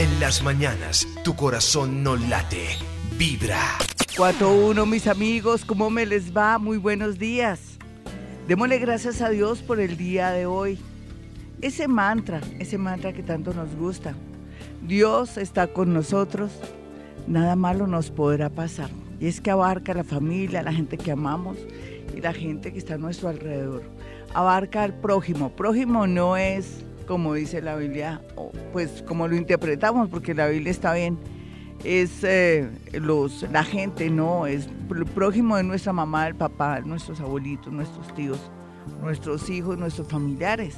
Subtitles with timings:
[0.00, 2.68] En las mañanas, tu corazón no late,
[3.18, 3.60] vibra.
[4.16, 6.56] 4-1, mis amigos, ¿cómo me les va?
[6.56, 7.76] Muy buenos días.
[8.48, 10.78] Démosle gracias a Dios por el día de hoy.
[11.60, 14.14] Ese mantra, ese mantra que tanto nos gusta.
[14.80, 16.50] Dios está con nosotros,
[17.26, 18.88] nada malo nos podrá pasar.
[19.20, 21.58] Y es que abarca la familia, la gente que amamos
[22.16, 23.82] y la gente que está a nuestro alrededor.
[24.32, 25.50] Abarca al prójimo.
[25.50, 28.20] Prójimo no es como dice la Biblia,
[28.72, 31.18] pues como lo interpretamos, porque la Biblia está bien,
[31.82, 37.18] es eh, los, la gente, no, es el prójimo de nuestra mamá, el papá, nuestros
[37.20, 38.38] abuelitos, nuestros tíos,
[39.02, 40.76] nuestros hijos, nuestros familiares.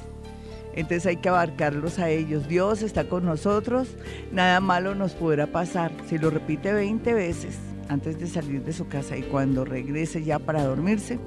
[0.73, 2.47] Entonces hay que abarcarlos a ellos.
[2.47, 3.89] Dios está con nosotros,
[4.31, 5.91] nada malo nos podrá pasar.
[6.09, 10.39] Si lo repite 20 veces antes de salir de su casa y cuando regrese ya
[10.39, 11.19] para dormirse,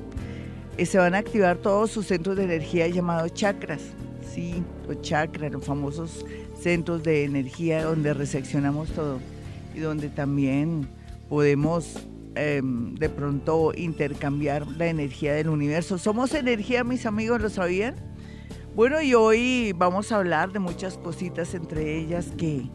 [0.78, 3.82] eh, se van a activar todos sus centros de energía llamados chakras
[4.86, 6.24] los chakras, los famosos
[6.60, 9.18] centros de energía donde reseccionamos todo
[9.74, 10.88] y donde también
[11.28, 15.98] podemos em, de pronto intercambiar la energía del universo.
[15.98, 17.94] Somos energía, mis amigos, ¿lo sabían?
[18.74, 22.68] Bueno, y hoy vamos a hablar de muchas cositas, entre ellas que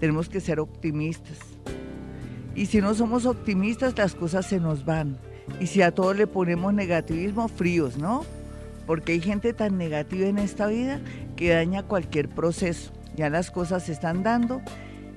[0.00, 1.38] tenemos que ser optimistas.
[2.56, 5.18] Y si no somos optimistas, las cosas se nos van.
[5.60, 8.24] Y si a todos le ponemos negativismo, fríos, ¿no?
[8.86, 11.00] Porque hay gente tan negativa en esta vida
[11.36, 12.92] que daña cualquier proceso.
[13.16, 14.60] Ya las cosas se están dando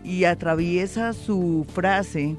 [0.03, 2.35] y atraviesa su frase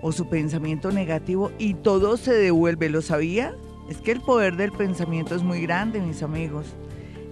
[0.00, 2.88] o su pensamiento negativo y todo se devuelve.
[2.88, 3.54] ¿Lo sabía?
[3.88, 6.66] Es que el poder del pensamiento es muy grande, mis amigos.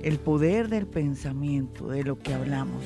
[0.03, 2.83] El poder del pensamiento, de lo que hablamos.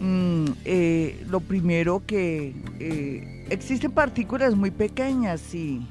[0.00, 5.86] Mm, eh, lo primero que eh, existen partículas muy pequeñas y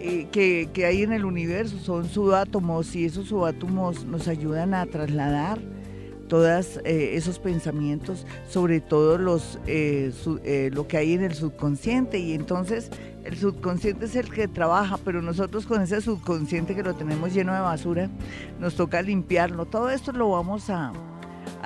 [0.00, 5.58] eh, que, hay en el universo, son subátomos y esos subátomos nos ayudan a trasladar
[6.26, 12.18] todos eh, esos pensamientos, sobre todo los, eh, lo que hay en el subconsciente.
[12.18, 12.90] Y entonces
[13.24, 17.52] el subconsciente es el que trabaja, pero nosotros con ese subconsciente que lo tenemos lleno
[17.52, 18.08] de basura,
[18.58, 19.66] nos toca limpiarlo.
[19.66, 20.92] Todo esto lo vamos a,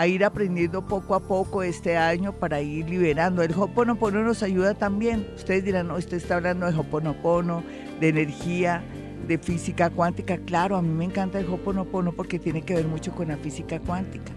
[0.09, 3.43] ir aprendiendo poco a poco este año para ir liberando.
[3.43, 5.28] El Hoponopono nos ayuda también.
[5.37, 7.62] Ustedes dirán, no, usted está hablando de Hoponopono,
[8.04, 8.84] de energía,
[9.26, 10.37] de física cuántica.
[10.37, 13.81] Claro, a mí me encanta el Hoponopono porque tiene que ver mucho con la física
[13.81, 14.32] cuántica,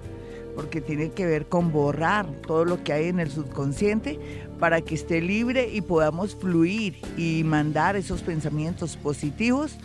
[0.55, 4.19] porque tiene que ver con borrar todo lo que hay en el subconsciente
[4.57, 9.77] para que esté libre y podamos fluir y mandar esos pensamientos positivos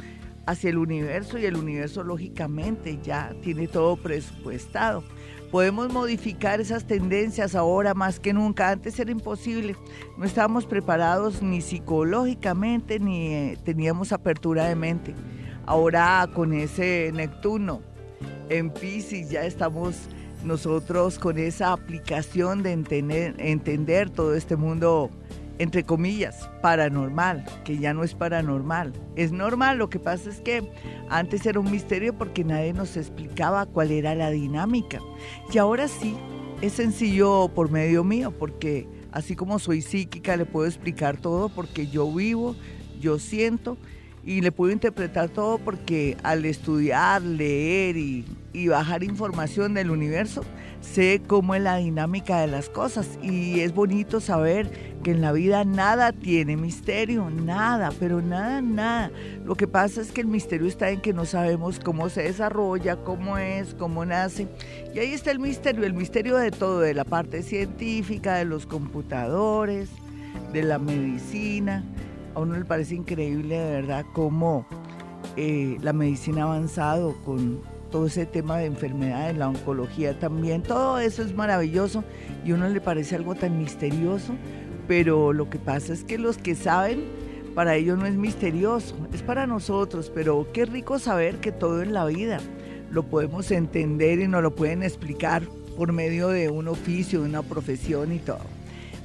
[0.47, 5.03] hacia el universo y el universo lógicamente ya tiene todo presupuestado.
[5.53, 8.71] Podemos modificar esas tendencias ahora más que nunca.
[8.71, 9.77] Antes era imposible.
[10.17, 15.15] No estábamos preparados ni psicológicamente ni eh, teníamos apertura de mente.
[15.67, 17.83] Ahora con ese Neptuno
[18.49, 19.95] en Pisces ya estamos
[20.43, 25.11] nosotros con esa aplicación de entender, entender todo este mundo
[25.59, 28.93] entre comillas, paranormal, que ya no es paranormal.
[29.17, 30.71] Es normal, lo que pasa es que
[31.09, 35.01] antes era un misterio porque nadie nos explicaba cuál era la dinámica.
[35.53, 36.17] Y ahora sí,
[36.63, 41.87] es sencillo por medio mío, porque así como soy psíquica, le puedo explicar todo porque
[41.87, 42.57] yo vivo,
[43.01, 43.77] yo siento
[44.25, 50.45] y le puedo interpretar todo porque al estudiar, leer y, y bajar información del universo,
[50.81, 55.33] sé cómo es la dinámica de las cosas y es bonito saber que en la
[55.33, 59.11] vida nada tiene misterio, nada, pero nada, nada.
[59.45, 62.97] Lo que pasa es que el misterio está en que no sabemos cómo se desarrolla,
[62.97, 64.47] cómo es, cómo nace.
[64.95, 68.67] Y ahí está el misterio, el misterio de todo, de la parte científica, de los
[68.67, 69.89] computadores,
[70.53, 71.85] de la medicina.
[72.35, 74.67] A uno le parece increíble de verdad cómo
[75.37, 77.61] eh, la medicina ha avanzado con
[77.91, 82.05] todo ese tema de enfermedades, la oncología también, todo eso es maravilloso
[82.45, 84.33] y a uno le parece algo tan misterioso,
[84.89, 87.05] pero lo que pasa es que los que saben,
[87.55, 91.93] para ellos no es misterioso, es para nosotros, pero qué rico saber que todo en
[91.93, 92.41] la vida
[92.91, 95.43] lo podemos entender y nos lo pueden explicar
[95.77, 98.41] por medio de un oficio, de una profesión y todo.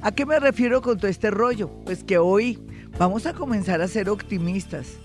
[0.00, 1.68] ¿A qué me refiero con todo este rollo?
[1.84, 2.58] Pues que hoy
[2.98, 4.98] vamos a comenzar a ser optimistas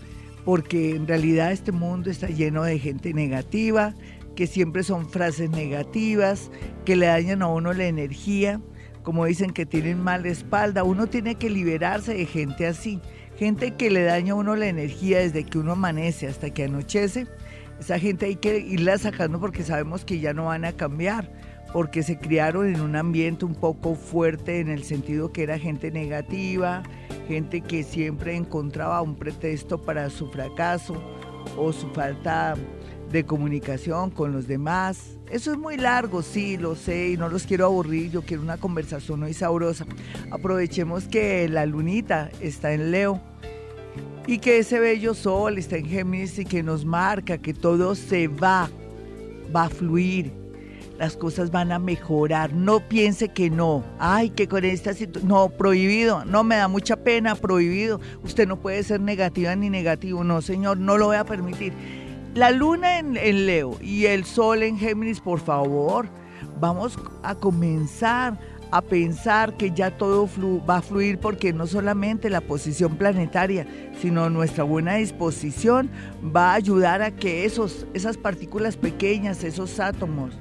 [0.43, 3.93] porque en realidad este mundo está lleno de gente negativa,
[4.35, 6.51] que siempre son frases negativas,
[6.85, 8.59] que le dañan a uno la energía,
[9.03, 12.99] como dicen que tienen mala espalda, uno tiene que liberarse de gente así,
[13.37, 17.27] gente que le daña a uno la energía desde que uno amanece hasta que anochece,
[17.79, 21.31] esa gente hay que irla sacando porque sabemos que ya no van a cambiar
[21.73, 25.89] porque se criaron en un ambiente un poco fuerte en el sentido que era gente
[25.89, 26.83] negativa,
[27.27, 31.01] gente que siempre encontraba un pretexto para su fracaso
[31.57, 32.55] o su falta
[33.11, 35.17] de comunicación con los demás.
[35.29, 38.57] Eso es muy largo, sí, lo sé, y no los quiero aburrir, yo quiero una
[38.57, 39.85] conversación muy sabrosa.
[40.31, 43.21] Aprovechemos que la lunita está en Leo
[44.25, 48.27] y que ese bello sol está en Géminis y que nos marca que todo se
[48.27, 48.69] va,
[49.55, 50.31] va a fluir,
[50.97, 52.53] las cosas van a mejorar.
[52.53, 53.83] No piense que no.
[53.99, 55.27] Ay, que con esta situación.
[55.27, 56.25] No, prohibido.
[56.25, 57.99] No, me da mucha pena, prohibido.
[58.23, 60.23] Usted no puede ser negativa ni negativo.
[60.23, 61.73] No, señor, no lo voy a permitir.
[62.35, 63.13] La luna en,
[63.45, 66.07] Leo y el sol en Géminis, por favor,
[66.59, 68.39] vamos a comenzar
[68.71, 70.27] a pensar que ya todo
[70.67, 73.67] va a fluir porque no solamente la posición planetaria,
[74.01, 75.91] sino nuestra buena disposición
[76.35, 80.33] va a ayudar a que esos, esas partículas pequeñas, esos átomos,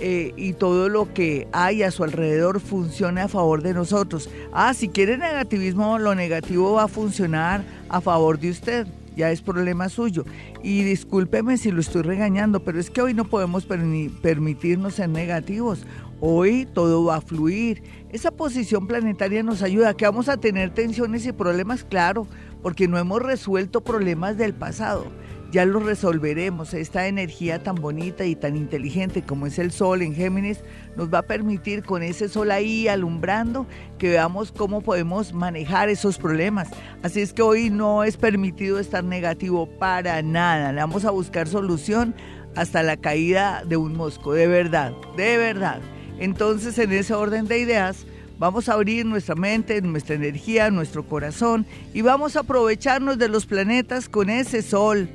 [0.00, 4.30] eh, y todo lo que hay a su alrededor funcione a favor de nosotros.
[4.52, 8.86] Ah, si quiere negativismo, lo negativo va a funcionar a favor de usted
[9.18, 10.24] ya es problema suyo.
[10.62, 15.84] Y discúlpeme si lo estoy regañando, pero es que hoy no podemos permitirnos ser negativos.
[16.20, 17.82] Hoy todo va a fluir.
[18.10, 19.94] Esa posición planetaria nos ayuda.
[19.94, 22.28] Que vamos a tener tensiones y problemas, claro,
[22.62, 25.06] porque no hemos resuelto problemas del pasado
[25.50, 26.74] ya lo resolveremos.
[26.74, 30.60] Esta energía tan bonita y tan inteligente como es el sol en Géminis
[30.96, 33.66] nos va a permitir con ese sol ahí alumbrando
[33.98, 36.68] que veamos cómo podemos manejar esos problemas.
[37.02, 40.72] Así es que hoy no es permitido estar negativo para nada.
[40.72, 42.14] Vamos a buscar solución
[42.54, 45.80] hasta la caída de un mosco, de verdad, de verdad.
[46.18, 48.04] Entonces en ese orden de ideas
[48.38, 53.46] vamos a abrir nuestra mente, nuestra energía, nuestro corazón y vamos a aprovecharnos de los
[53.46, 55.08] planetas con ese sol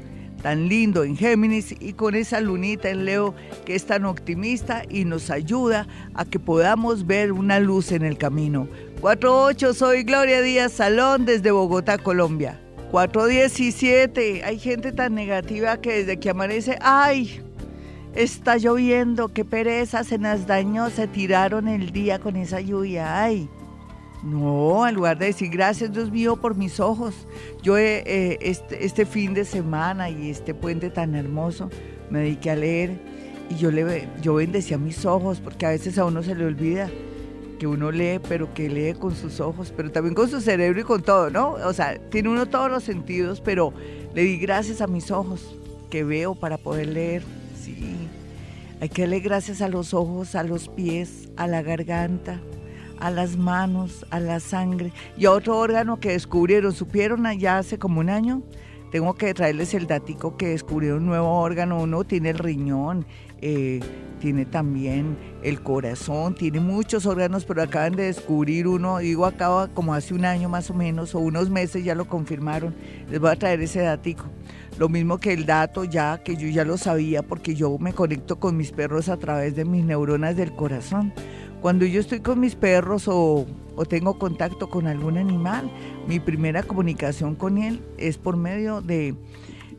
[0.43, 3.33] tan lindo en Géminis y con esa lunita en Leo
[3.65, 8.17] que es tan optimista y nos ayuda a que podamos ver una luz en el
[8.17, 8.67] camino.
[9.01, 12.59] 48, soy Gloria Díaz Salón desde Bogotá, Colombia.
[12.91, 17.41] 417, hay gente tan negativa que desde que amanece, ¡ay!
[18.13, 23.49] Está lloviendo, qué pereza, se nos dañó, se tiraron el día con esa lluvia, ¡ay!
[24.23, 27.13] No, en lugar de decir gracias Dios mío por mis ojos.
[27.61, 31.69] Yo eh, este, este, fin de semana y este puente tan hermoso
[32.09, 33.01] me dediqué a leer
[33.49, 36.89] y yo, le, yo bendecía mis ojos porque a veces a uno se le olvida
[37.59, 40.83] que uno lee, pero que lee con sus ojos, pero también con su cerebro y
[40.83, 41.51] con todo, ¿no?
[41.51, 43.73] O sea, tiene uno todos los sentidos, pero
[44.13, 45.57] le di gracias a mis ojos
[45.89, 47.23] que veo para poder leer.
[47.61, 47.95] Sí,
[48.79, 52.39] hay que darle gracias a los ojos, a los pies, a la garganta
[53.03, 57.77] a las manos, a la sangre y a otro órgano que descubrieron, supieron allá hace
[57.77, 58.41] como un año.
[58.93, 61.81] Tengo que traerles el datico que descubrieron un nuevo órgano.
[61.81, 63.05] Uno tiene el riñón,
[63.41, 63.81] eh,
[64.21, 69.93] tiene también el corazón, tiene muchos órganos, pero acaban de descubrir uno, digo acaba como
[69.93, 72.73] hace un año más o menos, o unos meses ya lo confirmaron.
[73.09, 74.27] Les voy a traer ese datico.
[74.79, 78.39] Lo mismo que el dato ya, que yo ya lo sabía porque yo me conecto
[78.39, 81.13] con mis perros a través de mis neuronas del corazón.
[81.63, 83.45] Cuando yo estoy con mis perros o,
[83.87, 85.71] tengo contacto con algún animal,
[86.09, 89.15] mi primera comunicación con él es por medio de,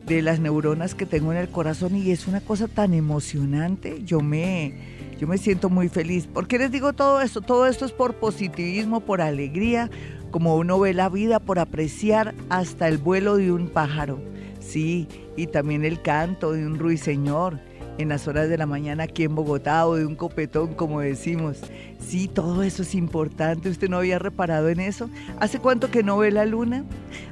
[0.07, 4.01] las neuronas que tengo en el corazón y es una cosa tan emocionante.
[4.03, 4.73] Yo me,
[5.19, 6.25] yo me siento muy feliz.
[6.25, 7.41] ¿Por qué les digo todo esto?
[7.41, 9.91] Todo esto es por positivismo, por alegría,
[10.31, 14.19] como uno ve la vida, por apreciar hasta el vuelo de un pájaro.
[14.59, 15.07] Sí,
[15.37, 17.59] y también el canto de un ruiseñor
[17.97, 21.59] en las horas de la mañana aquí en Bogotá o de un copetón, como decimos.
[21.99, 23.69] Sí, todo eso es importante.
[23.69, 25.09] ¿Usted no había reparado en eso?
[25.39, 26.83] ¿Hace cuánto que no ve la luna?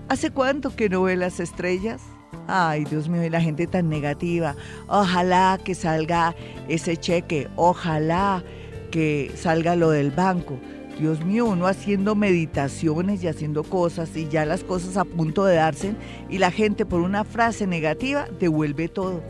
[0.09, 2.01] ¿Hace cuánto que no ve las estrellas?
[2.47, 4.55] Ay, Dios mío, y la gente tan negativa.
[4.87, 6.35] Ojalá que salga
[6.67, 8.43] ese cheque, ojalá
[8.91, 10.59] que salga lo del banco.
[10.99, 15.55] Dios mío, uno haciendo meditaciones y haciendo cosas y ya las cosas a punto de
[15.55, 15.95] darse
[16.29, 19.23] y la gente por una frase negativa devuelve todo.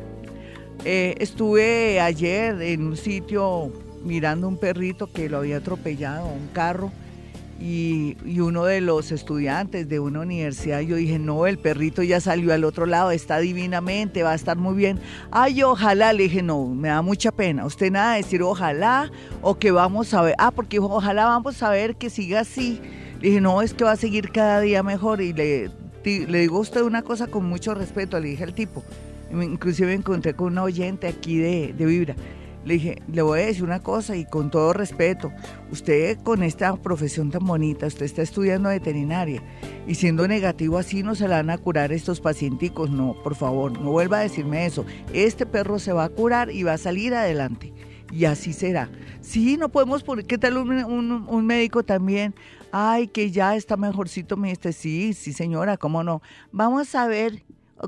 [0.86, 3.72] Eh, estuve ayer en un sitio
[4.04, 6.92] mirando un perrito que lo había atropellado, un carro,
[7.60, 12.54] y, uno de los estudiantes de una universidad, yo dije, no, el perrito ya salió
[12.54, 15.00] al otro lado, está divinamente, va a estar muy bien.
[15.32, 17.66] Ay, ojalá, le dije, no, me da mucha pena.
[17.66, 19.10] Usted nada de decir ojalá
[19.42, 22.82] o que vamos a ver, ah, porque ojalá vamos a ver que siga así.
[23.22, 25.70] Le dije, no, es que va a seguir cada día mejor y le,
[26.04, 28.84] le digo a usted una cosa con mucho respeto, le dije al tipo
[29.42, 32.16] inclusive me encontré con una oyente aquí de, de Vibra.
[32.66, 35.34] Le dije, le voy a decir una cosa y con todo respeto,
[35.70, 39.44] usted con esta profesión tan bonita, usted está estudiando veterinaria
[39.86, 43.78] y siendo negativo así no se la van a curar estos pacienticos, no, por favor,
[43.82, 44.86] no vuelva a decirme eso.
[45.12, 47.74] Este perro se va a curar y va a salir adelante
[48.14, 48.90] y así será.
[49.22, 50.72] Sí, no podemos poner, ¿qué tal un,
[51.28, 52.36] un, médico también?
[52.72, 56.22] Ay, que ya está mejorcito, me dice, sí, sí señora, ¿cómo no?
[56.52, 57.44] Vamos a ver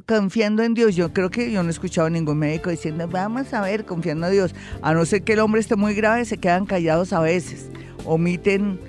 [0.06, 0.96] confiando en Dios.
[0.96, 4.28] Yo creo que yo no he escuchado a ningún médico diciendo, vamos a ver, confiando
[4.28, 4.56] en Dios.
[4.82, 7.70] A no ser que el hombre esté muy grave, se quedan callados a veces.
[8.06, 8.80] Omiten,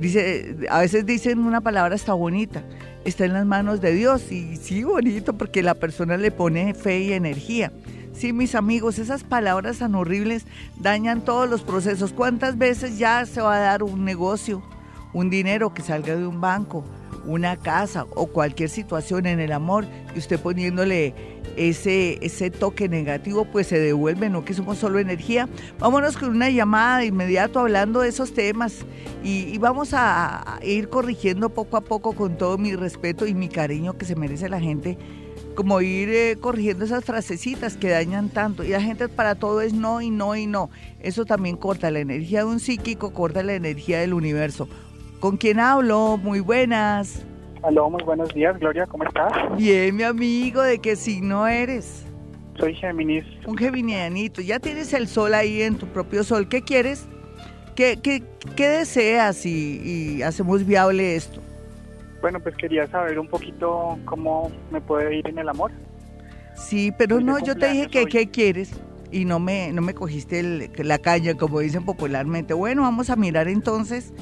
[0.00, 2.62] dice, a veces dicen una palabra hasta bonita.
[3.04, 4.30] Está en las manos de Dios.
[4.32, 7.72] Y sí, bonito, porque la persona le pone fe y energía.
[8.12, 10.46] Sí, mis amigos, esas palabras tan horribles
[10.80, 12.12] dañan todos los procesos.
[12.12, 14.62] ¿Cuántas veces ya se va a dar un negocio,
[15.12, 16.82] un dinero que salga de un banco,
[17.26, 19.84] una casa o cualquier situación en el amor
[20.16, 21.14] y usted poniéndole
[21.56, 25.46] ese, ese toque negativo, pues se devuelve, no que somos solo energía.
[25.78, 28.86] Vámonos con una llamada de inmediato hablando de esos temas
[29.22, 33.48] y, vamos a, a ir corrigiendo poco a poco con todo mi respeto y mi
[33.48, 34.96] cariño que se merece la gente
[35.54, 38.62] como ir eh, corrigiendo esas frasecitas que dañan tanto.
[38.62, 40.70] Y la gente para todo es no y no y no.
[41.00, 44.68] Eso también corta la energía de un psíquico, corta la energía del universo.
[45.20, 46.18] ¿Con quién hablo?
[46.22, 47.24] Muy buenas.
[47.66, 49.32] Aló, muy buenos días, Gloria, ¿cómo estás?
[49.56, 52.04] Bien, mi amigo, ¿de qué signo eres?
[52.58, 53.24] Soy Géminis.
[53.46, 54.40] Un geminianito.
[54.40, 56.48] Ya tienes el sol ahí en tu propio sol.
[56.48, 57.06] ¿Qué quieres?
[57.74, 58.22] ¿Qué, qué,
[58.54, 61.40] qué deseas y, y hacemos viable esto?
[62.22, 65.72] Bueno, pues quería saber un poquito cómo me puede ir en el amor.
[66.54, 68.06] Sí, pero no, yo te dije que hoy.
[68.06, 68.70] qué quieres
[69.10, 72.54] y no me, no me cogiste el- la caña, como dicen popularmente.
[72.54, 74.14] Bueno, vamos a mirar entonces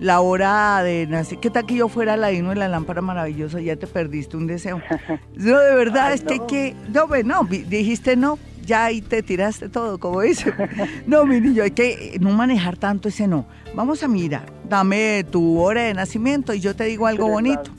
[0.00, 1.38] la hora de nacer.
[1.38, 3.60] ¿Qué tal que yo fuera la de la lámpara maravillosa?
[3.60, 4.80] Ya te perdiste un deseo.
[5.36, 6.46] No, de verdad, Ay, es que, no.
[6.46, 10.52] que, no, ve, no, vi- dijiste no, ya ahí te tiraste todo, como dicen.
[11.06, 13.46] No, mi niño, hay que no manejar tanto ese no.
[13.74, 17.70] Vamos a mirar, dame tu hora de nacimiento y yo te digo algo bonito.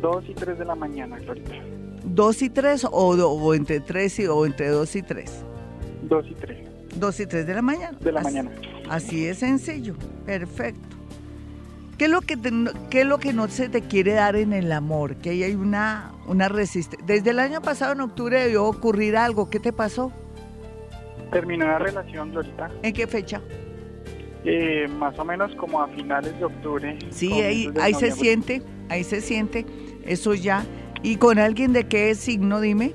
[0.00, 1.52] Dos y tres de la mañana, Glorita.
[2.04, 5.44] ¿Dos y tres o entre tres y, o entre dos y tres?
[6.02, 7.96] Dos y tres Dos y tres de la mañana.
[8.00, 8.50] de la Así- mañana.
[8.90, 9.94] Así es sencillo,
[10.26, 10.88] perfecto.
[12.02, 12.50] ¿Qué es lo que, te-
[12.90, 15.14] qué es lo que no se te quiere dar en el amor?
[15.18, 17.06] Que ahí hay una, una resistencia.
[17.06, 19.48] Desde el año pasado, en octubre, debió ocurrir algo.
[19.48, 20.10] ¿Qué te pasó?
[21.30, 23.40] Terminó la relación, Glorita, ¿En qué fecha?
[24.44, 26.98] eh, más o menos como a finales de octubre.
[27.10, 29.64] Sí, ahí, ahí se siente, ahí se siente,
[30.04, 30.64] eso ya.
[31.04, 32.94] ¿Y con alguien de qué signo, dime?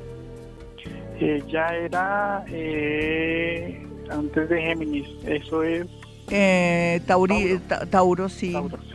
[1.48, 5.88] Ya era eh, antes de Géminis, eso es
[6.30, 7.62] Eh, Tauri- Tauro.
[7.70, 8.52] Ta- Tauro, sí.
[8.52, 8.87] Tauro, sí.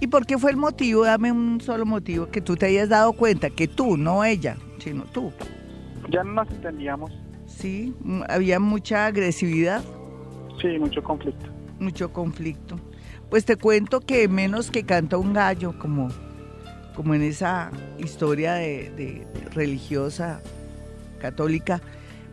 [0.00, 1.04] ¿Y por qué fue el motivo?
[1.04, 5.04] Dame un solo motivo que tú te hayas dado cuenta, que tú, no ella, sino
[5.04, 5.32] tú.
[6.10, 7.10] Ya no nos entendíamos,
[7.46, 9.82] Sí, mm, había mucha agresividad,
[10.60, 11.46] sí, mucho conflicto.
[11.80, 12.78] mucho conflicto.
[13.30, 16.08] Pues te cuento que menos que canta un gallo, como,
[16.94, 20.40] como en esa historia de, de religiosa
[21.20, 21.80] católica,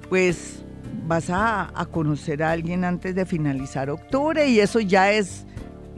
[0.09, 0.63] pues
[1.07, 5.45] vas a, a conocer a alguien antes de finalizar octubre y eso ya es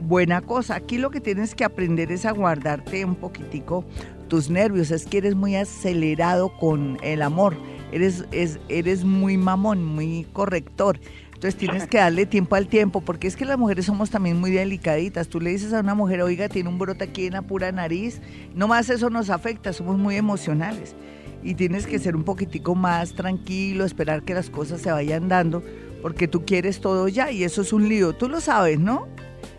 [0.00, 0.76] buena cosa.
[0.76, 3.84] Aquí lo que tienes que aprender es a guardarte un poquitico
[4.28, 7.56] tus nervios, es que eres muy acelerado con el amor,
[7.92, 11.00] eres, es, eres muy mamón, muy corrector.
[11.38, 14.50] Entonces tienes que darle tiempo al tiempo, porque es que las mujeres somos también muy
[14.50, 15.28] delicaditas.
[15.28, 18.20] Tú le dices a una mujer, oiga, tiene un brote aquí en la pura nariz,
[18.54, 20.96] no más eso nos afecta, somos muy emocionales.
[21.44, 25.62] Y tienes que ser un poquitico más tranquilo, esperar que las cosas se vayan dando,
[26.02, 28.14] porque tú quieres todo ya y eso es un lío.
[28.14, 29.06] Tú lo sabes, ¿no?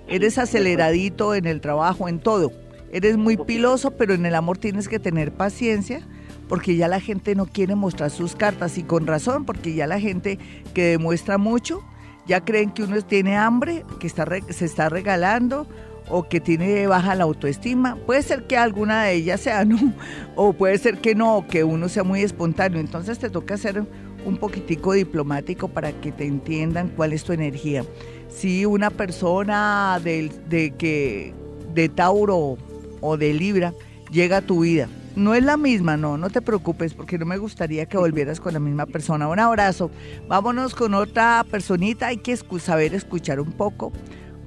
[0.10, 2.52] Eres aceleradito en el trabajo, en todo.
[2.92, 6.02] Eres muy piloso, pero en el amor tienes que tener paciencia
[6.48, 10.00] porque ya la gente no quiere mostrar sus cartas y con razón, porque ya la
[10.00, 10.40] gente
[10.74, 11.84] que demuestra mucho
[12.26, 15.68] ya creen que uno tiene hambre, que está re- se está regalando
[16.10, 17.96] o que tiene baja la autoestima.
[18.08, 19.78] Puede ser que alguna de ellas sea no,
[20.36, 22.80] o puede ser que no, que uno sea muy espontáneo.
[22.80, 23.84] Entonces te toca ser
[24.26, 27.84] un poquitico diplomático para que te entiendan cuál es tu energía.
[28.30, 31.34] Si una persona del- de, que
[31.74, 32.58] de Tauro
[33.02, 33.74] o de Libra
[34.12, 37.38] llega a tu vida, no es la misma, no, no te preocupes porque no me
[37.38, 39.28] gustaría que volvieras con la misma persona.
[39.28, 39.90] Un abrazo.
[40.28, 43.92] Vámonos con otra personita, hay que saber escuchar un poco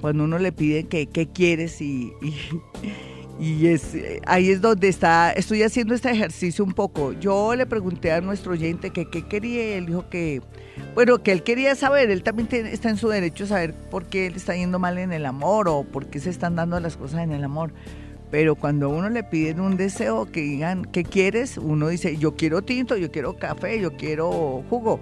[0.01, 2.11] cuando uno le pide qué quieres y,
[3.39, 7.13] y es, eh, ahí es donde está, estoy haciendo este ejercicio un poco.
[7.13, 10.41] Yo le pregunté a nuestro oyente que qué quería y él dijo que,
[10.93, 14.05] bueno, que él quería saber, él también tiene- está en su derecho a saber por
[14.05, 16.95] qué le está yendo mal en el amor o por qué se están dando las
[16.95, 17.73] cosas en el amor.
[18.29, 21.57] Pero cuando a uno le piden un deseo, que digan, ¿qué quieres?
[21.57, 24.99] Uno dice, yo quiero tinto, yo quiero café, yo quiero jugo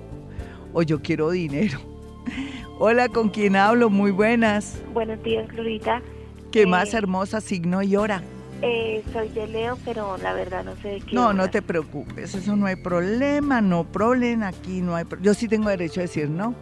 [0.74, 1.80] o yo quiero dinero.
[2.80, 3.90] Hola, ¿con quién hablo?
[3.90, 4.78] Muy buenas.
[4.94, 6.02] Buenos días, Glorita.
[6.52, 8.22] Qué Eh, más hermosa signo y hora.
[8.62, 11.16] Eh, soy de Leo, pero la verdad no sé de qué.
[11.16, 15.34] No, no te preocupes, eso no hay problema, no problema aquí, no hay pro- Yo
[15.34, 16.54] sí tengo derecho a decir no.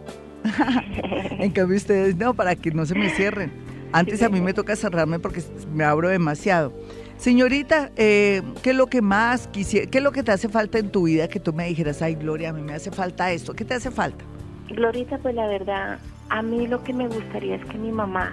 [1.38, 3.52] en cambio ustedes no, para que no se me cierren.
[3.92, 5.42] Antes a mí me toca cerrarme porque
[5.74, 6.72] me abro demasiado.
[7.18, 10.78] Señorita, eh, ¿qué es lo que más quisiera, qué es lo que te hace falta
[10.78, 13.52] en tu vida que tú me dijeras, ay Gloria, a mí me hace falta esto?
[13.52, 14.24] ¿Qué te hace falta?
[14.70, 15.98] Glorita, pues la verdad,
[16.30, 18.32] a mí lo que me gustaría es que mi mamá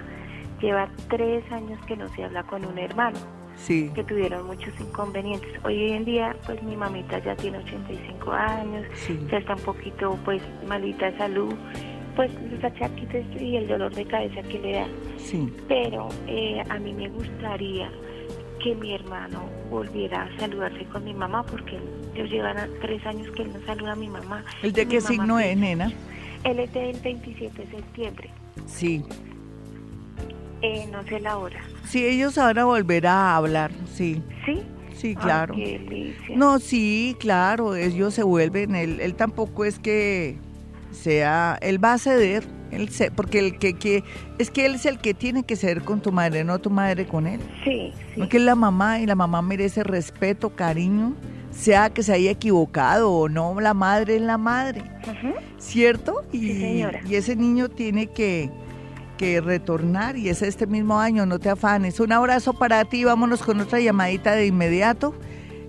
[0.60, 3.18] lleva tres años que no se habla con un hermano.
[3.56, 3.90] Sí.
[3.94, 5.50] Que tuvieron muchos inconvenientes.
[5.64, 8.86] Hoy en día, pues mi mamita ya tiene 85 años,
[9.30, 11.54] ya está un poquito, pues, malita de salud
[12.18, 14.88] pues los achaquitos y el dolor de cabeza que le da.
[15.18, 15.52] Sí.
[15.68, 17.88] Pero eh, a mí me gustaría
[18.60, 21.78] que mi hermano volviera a saludarse con mi mamá, porque
[22.14, 24.44] ellos llevan tres años que él no saluda a mi mamá.
[24.64, 25.92] ¿El de qué signo es, nena?
[26.42, 28.30] Él es del 27 de septiembre.
[28.66, 29.04] Sí.
[30.62, 31.60] Eh, no sé la hora.
[31.86, 34.22] Sí, ellos ahora volverán a hablar, sí.
[34.44, 34.62] ¿Sí?
[34.94, 35.54] Sí, claro.
[36.34, 40.36] no, sí, claro, ellos se vuelven, él, él tampoco es que
[40.90, 44.02] sea, él va a ceder, él se, porque el que, que,
[44.38, 47.06] es que él es el que tiene que ceder con tu madre, no tu madre
[47.06, 47.40] con él.
[47.62, 48.18] Sí, sí.
[48.18, 51.14] Porque es la mamá y la mamá merece respeto, cariño,
[51.52, 54.82] sea que se haya equivocado o no, la madre es la madre,
[55.58, 56.24] ¿cierto?
[56.32, 57.00] Y, sí, señora.
[57.08, 58.50] y ese niño tiene que,
[59.18, 62.00] que retornar y es este mismo año, no te afanes.
[62.00, 65.14] Un abrazo para ti, vámonos con otra llamadita de inmediato.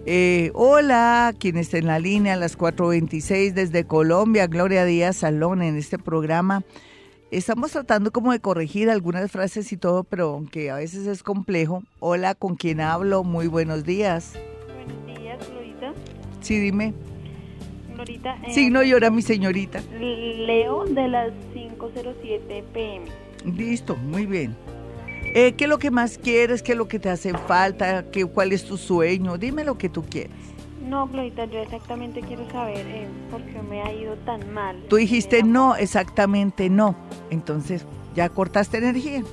[0.05, 5.61] Eh, hola, quien está en la línea a las 4.26 desde Colombia, Gloria Díaz Salón
[5.61, 6.63] en este programa.
[7.31, 11.83] Estamos tratando como de corregir algunas frases y todo, pero aunque a veces es complejo.
[11.99, 13.23] Hola, ¿con quién hablo?
[13.23, 14.33] Muy buenos días.
[14.73, 15.93] Buenos días, Glorita.
[16.41, 16.93] Sí, dime.
[17.95, 18.35] Glorita.
[18.43, 19.81] Eh, sí, no llora mi señorita.
[19.99, 23.28] Leo de las 5.07 pm.
[23.45, 24.55] Listo, muy bien.
[25.35, 26.63] Eh, ¿Qué es lo que más quieres?
[26.63, 28.09] ¿Qué es lo que te hace falta?
[28.11, 29.37] ¿Qué, ¿Cuál es tu sueño?
[29.37, 30.31] Dime lo que tú quieres.
[30.87, 34.75] No, Glorita, yo exactamente quiero saber eh, por qué me ha ido tan mal.
[34.89, 36.95] Tú dijiste no, exactamente no.
[37.29, 39.23] Entonces, ya cortaste energía.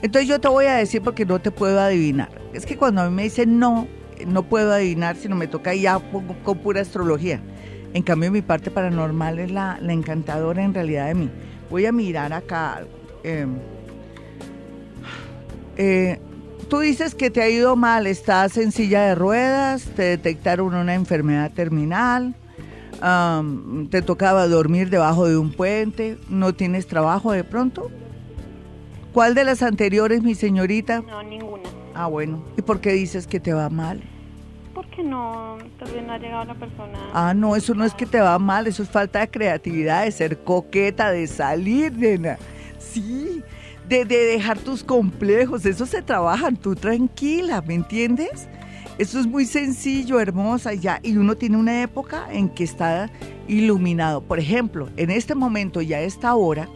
[0.00, 2.30] Entonces yo te voy a decir porque no te puedo adivinar.
[2.54, 3.86] Es que cuando a mí me dicen no,
[4.26, 7.40] no puedo adivinar, sino me toca ya con, pura astrología.
[7.92, 11.30] En cambio, mi parte paranormal es la, la encantadora en realidad de mí.
[11.70, 12.86] Voy a mirar acá.
[13.24, 13.46] Eh,
[15.76, 16.20] eh,
[16.68, 20.94] tú dices que te ha ido mal, estás en silla de ruedas, te detectaron una
[20.94, 22.34] enfermedad terminal,
[23.90, 27.90] te tocaba dormir debajo de un puente, no tienes trabajo de pronto.
[29.12, 31.00] ¿Cuál de las anteriores, mi señorita?
[31.00, 31.62] No, ninguna.
[31.94, 32.44] Ah, bueno.
[32.58, 34.02] ¿Y por qué dices que te va mal?
[34.74, 36.98] Porque no, todavía no ha llegado la persona.
[37.14, 40.10] Ah, no, eso no es que te va mal, eso es falta de creatividad, de
[40.10, 42.38] ser coqueta, de salir, nena.
[42.92, 43.42] Sí,
[43.88, 48.48] de, dejar tus complejos, eso se trabaja, tú tranquila, ¿me entiendes?
[48.98, 51.00] Eso es muy sencillo, hermosa, ya.
[51.02, 53.10] Y uno tiene una época en que está
[53.48, 54.22] iluminado.
[54.22, 56.68] Por ejemplo, en este momento, ya a esta hora,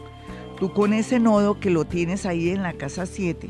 [0.59, 3.49] tú con ese nodo que lo tienes ahí en la casa 7,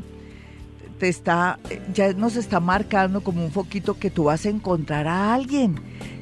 [0.99, 1.57] te está,
[1.93, 5.75] ya nos está marcando como un foquito que tú vas a encontrar a alguien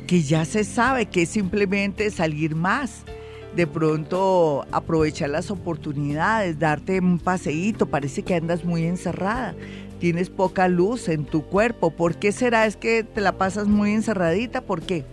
[0.08, 3.04] que ya se sabe que es simplemente salir más
[3.58, 9.56] de pronto aprovechar las oportunidades, darte un paseíto, parece que andas muy encerrada,
[10.00, 12.68] tienes poca luz en tu cuerpo, ¿por qué será?
[12.68, 14.62] ¿Es que te la pasas muy encerradita?
[14.62, 15.06] ¿Por qué?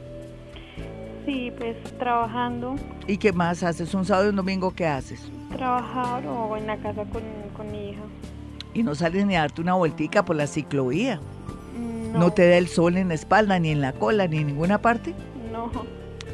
[1.25, 2.77] Sí, pues trabajando.
[3.07, 3.95] ¿Y qué más haces?
[3.95, 5.23] ¿Un sábado y un domingo qué haces?
[5.57, 7.23] Trabajar o en la casa con,
[7.57, 8.03] con mi hija.
[8.75, 11.19] ¿Y no sales ni a darte una vueltica por la ciclovía?
[12.13, 12.19] No.
[12.19, 14.83] ¿No te da el sol en la espalda, ni en la cola, ni en ninguna
[14.83, 15.15] parte?
[15.51, 15.71] No.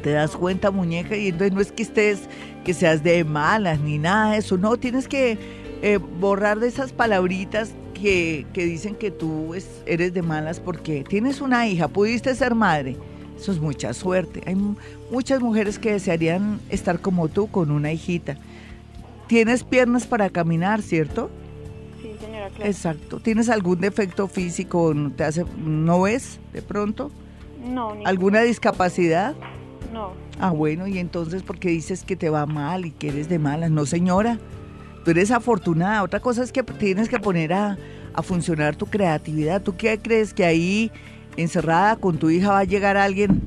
[0.02, 1.16] ¿Te das cuenta, muñeca?
[1.16, 2.20] Y entonces no es que estés,
[2.64, 4.56] que seas de malas ni nada de eso.
[4.56, 5.38] No, tienes que
[5.82, 9.54] eh, borrar de esas palabritas que, que dicen que tú
[9.86, 12.96] eres de malas porque tienes una hija, pudiste ser madre.
[13.38, 14.42] Eso es mucha suerte.
[14.46, 14.54] Hay
[15.10, 18.36] muchas mujeres que desearían estar como tú con una hijita.
[19.28, 21.30] Tienes piernas para caminar, ¿cierto?
[22.02, 22.50] Sí, señora.
[22.50, 22.70] Claro.
[22.70, 23.20] Exacto.
[23.20, 24.94] ¿Tienes algún defecto físico?
[25.16, 27.10] ¿Te hace, ¿No ves de pronto?
[27.64, 27.94] No.
[28.04, 29.34] ¿Alguna discapacidad?
[29.92, 30.12] No.
[30.38, 33.38] Ah, bueno, y entonces, ¿por qué dices que te va mal y que eres de
[33.38, 33.70] malas?
[33.70, 34.38] No, señora,
[35.04, 36.02] tú eres afortunada.
[36.02, 37.76] Otra cosa es que tienes que poner a,
[38.14, 39.62] a funcionar tu creatividad.
[39.62, 40.90] ¿Tú qué crees que ahí,
[41.36, 43.42] encerrada con tu hija, va a llegar alguien?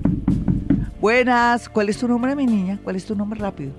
[0.99, 2.79] Buenas, ¿cuál es tu nombre, mi niña?
[2.83, 3.71] ¿Cuál es tu nombre rápido?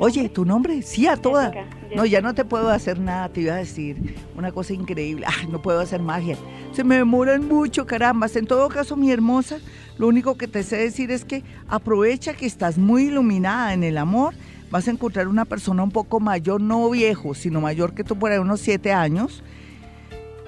[0.00, 0.82] Oye, ¿tu nombre?
[0.82, 1.52] Sí, a toda.
[1.94, 5.26] No, ya no te puedo hacer nada, te iba a decir una cosa increíble.
[5.28, 6.36] Ay, no puedo hacer magia.
[6.72, 8.34] Se me demoran mucho, carambas.
[8.36, 9.58] En todo caso, mi hermosa,
[9.98, 13.98] lo único que te sé decir es que aprovecha que estás muy iluminada en el
[13.98, 14.34] amor.
[14.70, 18.32] Vas a encontrar una persona un poco mayor, no viejo, sino mayor que tú por
[18.32, 19.42] ahí unos siete años.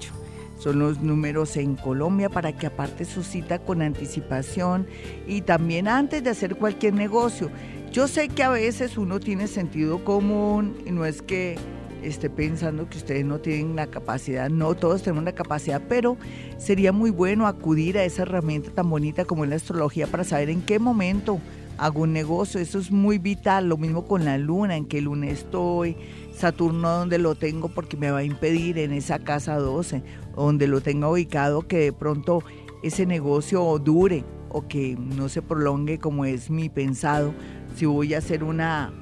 [0.58, 4.86] Son los números en Colombia para que aparte su cita con anticipación
[5.26, 7.50] y también antes de hacer cualquier negocio.
[7.92, 11.58] Yo sé que a veces uno tiene sentido común y no es que
[12.02, 16.16] esté pensando que ustedes no tienen la capacidad, no todos tenemos la capacidad, pero
[16.58, 20.50] sería muy bueno acudir a esa herramienta tan bonita como es la astrología para saber
[20.50, 21.40] en qué momento
[21.78, 25.28] hago un negocio, eso es muy vital, lo mismo con la luna, en qué luna
[25.28, 25.96] estoy,
[26.36, 30.02] Saturno donde lo tengo porque me va a impedir en esa casa 12,
[30.36, 32.42] donde lo tenga ubicado que de pronto
[32.82, 37.32] ese negocio dure o que no se prolongue como es mi pensado,
[37.76, 38.92] si voy a hacer una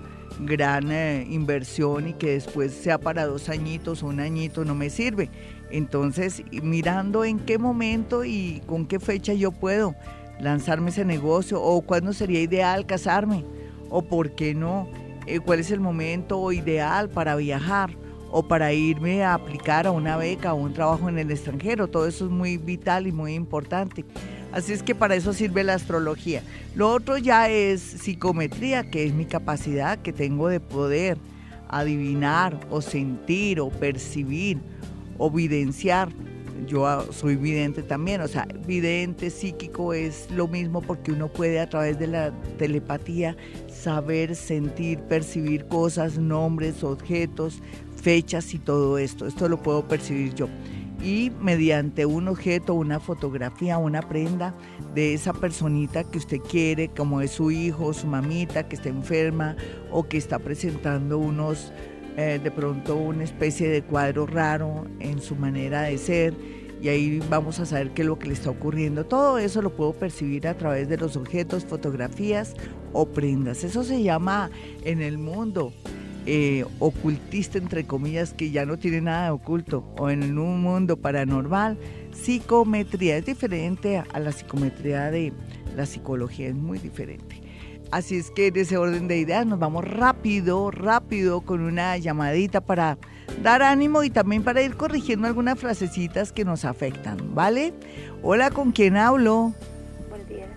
[0.40, 4.90] gran eh, inversión y que después sea para dos añitos o un añito no me
[4.90, 5.31] sirve.
[5.70, 9.94] Entonces, mirando en qué momento y con qué fecha yo puedo
[10.40, 13.44] lanzarme ese negocio o cuándo sería ideal casarme
[13.90, 14.88] o por qué no,
[15.27, 17.90] eh, cuál es el momento ideal para viajar
[18.31, 21.88] o para irme a aplicar a una beca o un trabajo en el extranjero.
[21.88, 24.05] Todo eso es muy vital y muy importante.
[24.59, 26.42] Así es que para eso sirve la astrología.
[26.75, 31.16] Lo otro ya es psicometría, que es mi capacidad que tengo de poder
[31.68, 34.59] adivinar o sentir o percibir
[35.16, 36.09] o evidenciar.
[36.66, 41.68] Yo soy vidente también, o sea, vidente, psíquico es lo mismo porque uno puede a
[41.68, 43.37] través de la telepatía
[43.73, 47.62] saber, sentir, percibir cosas, nombres, objetos,
[48.03, 49.25] fechas y todo esto.
[49.29, 50.49] Esto lo puedo percibir yo
[51.02, 54.54] y mediante un objeto, una fotografía, una prenda
[54.94, 59.56] de esa personita que usted quiere, como es su hijo, su mamita que está enferma
[59.90, 61.72] o que está presentando unos,
[62.16, 66.34] eh, de pronto una especie de cuadro raro en su manera de ser
[66.80, 69.04] y ahí vamos a saber qué es lo que le está ocurriendo.
[69.04, 72.54] Todo eso lo puedo percibir a través de los objetos, fotografías
[72.92, 73.64] o prendas.
[73.64, 74.50] Eso se llama
[74.84, 75.72] en el mundo
[76.31, 80.99] eh, ocultista, entre comillas, que ya no tiene nada de oculto, o en un mundo
[80.99, 81.79] paranormal,
[82.12, 85.33] psicometría es diferente a la psicometría de
[85.75, 87.41] la psicología, es muy diferente.
[87.91, 92.61] Así es que en ese orden de ideas nos vamos rápido, rápido con una llamadita
[92.61, 92.99] para
[93.43, 97.73] dar ánimo y también para ir corrigiendo algunas frasecitas que nos afectan, ¿vale?
[98.23, 99.55] Hola, ¿con quién hablo?
[100.11, 100.51] Buenos días.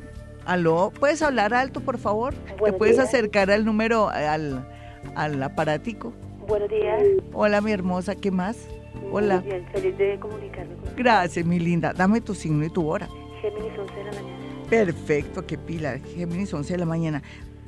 [0.44, 2.34] Aló, ¿puedes hablar alto, por favor?
[2.62, 4.68] ¿Te puedes acercar al número, al,
[5.16, 6.14] al aparatico.
[6.48, 7.04] Buenos días.
[7.34, 8.68] Hola, mi hermosa, ¿qué más?
[9.12, 9.40] Hola.
[9.40, 11.94] Muy bien, feliz de comunicarme con Gracias, mi linda.
[11.94, 13.08] Dame tu signo y tu hora.
[13.42, 14.68] Géminis 11 de la mañana.
[14.70, 16.00] Perfecto, qué pila.
[16.16, 17.22] Géminis 11 de la mañana.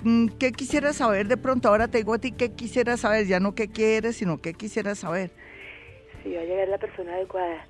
[0.03, 1.69] Mm, ¿Qué quisieras saber de pronto?
[1.69, 4.99] Ahora te digo a ti qué quisieras saber, ya no qué quieres, sino qué quisieras
[4.99, 5.31] saber.
[6.23, 7.67] Si va a llegar la persona adecuada.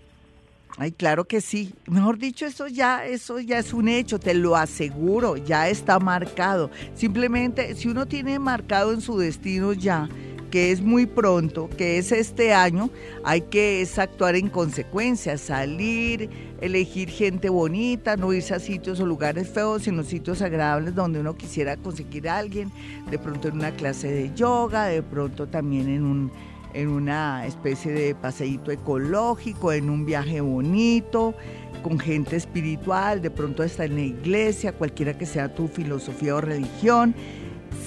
[0.77, 1.73] Ay, claro que sí.
[1.87, 6.71] Mejor dicho, eso ya, eso ya es un hecho, te lo aseguro, ya está marcado.
[6.95, 10.09] Simplemente, si uno tiene marcado en su destino ya,
[10.49, 12.89] que es muy pronto, que es este año,
[13.23, 16.29] hay que actuar en consecuencia, salir,
[16.61, 21.35] elegir gente bonita, no irse a sitios o lugares feos, sino sitios agradables donde uno
[21.35, 22.71] quisiera conseguir a alguien,
[23.09, 26.31] de pronto en una clase de yoga, de pronto también en un
[26.73, 31.35] en una especie de paseíto ecológico, en un viaje bonito,
[31.83, 36.41] con gente espiritual, de pronto hasta en la iglesia, cualquiera que sea tu filosofía o
[36.41, 37.13] religión.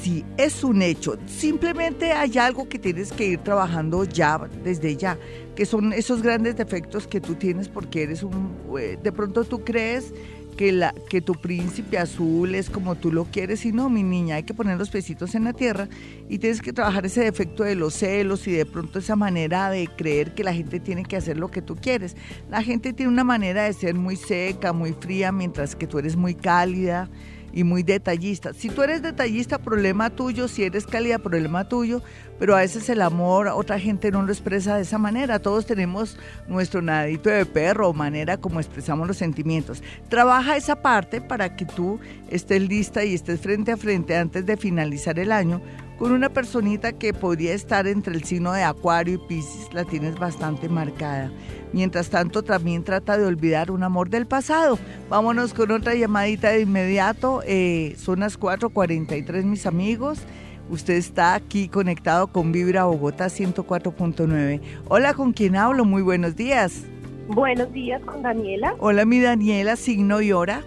[0.02, 5.18] Si es un hecho, simplemente hay algo que tienes que ir trabajando ya, desde ya,
[5.54, 9.64] que son esos grandes defectos que tú tienes porque eres un, eh, de pronto tú
[9.64, 10.12] crees
[10.56, 14.36] que, la, que tu príncipe azul es como tú lo quieres y no, mi niña,
[14.36, 15.88] hay que poner los pesitos en la tierra
[16.28, 19.86] y tienes que trabajar ese defecto de los celos y de pronto esa manera de
[19.86, 22.16] creer que la gente tiene que hacer lo que tú quieres.
[22.50, 26.16] La gente tiene una manera de ser muy seca, muy fría, mientras que tú eres
[26.16, 27.08] muy cálida
[27.56, 28.52] y muy detallista.
[28.52, 32.02] Si tú eres detallista, problema tuyo, si eres cálida, problema tuyo,
[32.38, 35.38] pero a veces el amor, otra gente no lo expresa de esa manera.
[35.38, 39.82] Todos tenemos nuestro nadito de perro o manera como expresamos los sentimientos.
[40.10, 44.58] Trabaja esa parte para que tú estés lista y estés frente a frente antes de
[44.58, 45.62] finalizar el año
[45.98, 50.18] con una personita que podría estar entre el signo de Acuario y Pisces, la tienes
[50.18, 51.30] bastante marcada.
[51.72, 54.78] Mientras tanto, también trata de olvidar un amor del pasado.
[55.08, 57.42] Vámonos con otra llamadita de inmediato.
[57.46, 60.20] Eh, son las 4:43, mis amigos.
[60.68, 64.60] Usted está aquí conectado con Vibra Bogotá 104.9.
[64.88, 65.84] Hola, ¿con quién hablo?
[65.84, 66.84] Muy buenos días.
[67.28, 68.74] Buenos días, con Daniela.
[68.78, 70.62] Hola, mi Daniela, signo y hora.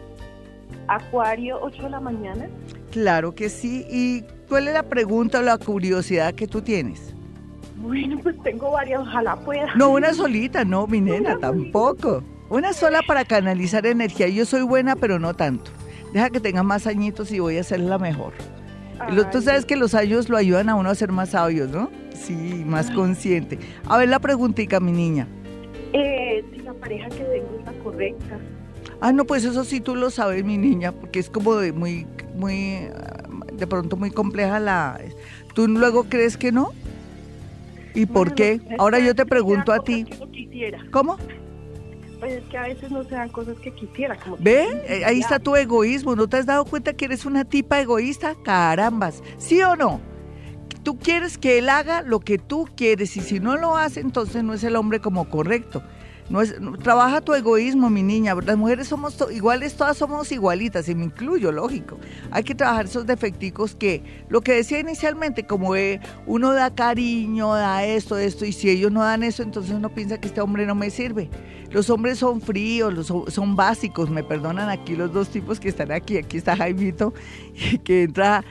[0.87, 2.47] Acuario, 8 de la mañana.
[2.91, 3.85] Claro que sí.
[3.89, 7.13] ¿Y cuál es la pregunta o la curiosidad que tú tienes?
[7.77, 9.73] Bueno, pues tengo varias, ojalá pueda.
[9.75, 12.23] No una solita, no, mi nena, tampoco.
[12.49, 14.27] Una sola para canalizar energía.
[14.27, 15.71] Yo soy buena, pero no tanto.
[16.13, 18.33] Deja que tenga más añitos y voy a ser la mejor.
[19.31, 21.89] Tú sabes que los años lo ayudan a uno a ser más sabios, ¿no?
[22.13, 23.57] Sí, más consciente.
[23.85, 25.27] A ver la preguntita, mi niña.
[25.93, 28.37] Eh, si la pareja que tengo es la correcta.
[29.01, 32.05] Ah, no, pues eso sí tú lo sabes, mi niña, porque es como de muy,
[32.35, 32.89] muy,
[33.53, 34.99] de pronto muy compleja la...
[35.53, 36.73] ¿Tú luego crees que no?
[37.93, 38.61] ¿Y por qué?
[38.77, 40.05] Ahora yo te pregunto a ti.
[40.91, 41.17] ¿Cómo?
[42.19, 44.17] Pues es que a veces no se dan cosas que quisiera.
[44.17, 44.67] Como ¿Ve?
[44.87, 46.15] Eh, ahí está tu egoísmo.
[46.15, 48.35] ¿No te has dado cuenta que eres una tipa egoísta?
[48.43, 49.23] Carambas.
[49.37, 50.01] ¿Sí o no?
[50.83, 54.43] Tú quieres que él haga lo que tú quieres y si no lo hace, entonces
[54.43, 55.83] no es el hombre como correcto.
[56.29, 58.35] No es, trabaja tu egoísmo, mi niña.
[58.35, 61.97] Las mujeres somos iguales, todas somos igualitas, y me incluyo, lógico.
[62.31, 65.73] Hay que trabajar esos defecticos que, lo que decía inicialmente, como
[66.27, 70.19] uno da cariño, da esto, esto, y si ellos no dan eso, entonces uno piensa
[70.19, 71.29] que este hombre no me sirve.
[71.71, 76.17] Los hombres son fríos, son básicos, me perdonan aquí los dos tipos que están aquí.
[76.17, 77.13] Aquí está Jaimito,
[77.83, 78.43] que entra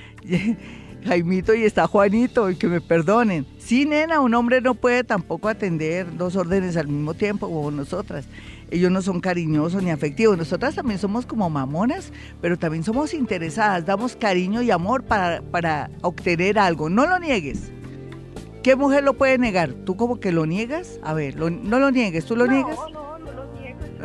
[1.08, 3.46] Jaimito y está Juanito, y que me perdonen.
[3.58, 8.26] Sí, nena, un hombre no puede tampoco atender dos órdenes al mismo tiempo como nosotras.
[8.70, 10.36] Ellos no son cariñosos ni afectivos.
[10.36, 13.86] Nosotras también somos como mamonas, pero también somos interesadas.
[13.86, 16.90] Damos cariño y amor para, para obtener algo.
[16.90, 17.72] No lo niegues.
[18.62, 19.72] ¿Qué mujer lo puede negar?
[19.72, 21.00] ¿Tú como que lo niegas?
[21.02, 22.26] A ver, no lo niegues.
[22.26, 22.78] ¿Tú lo niegas?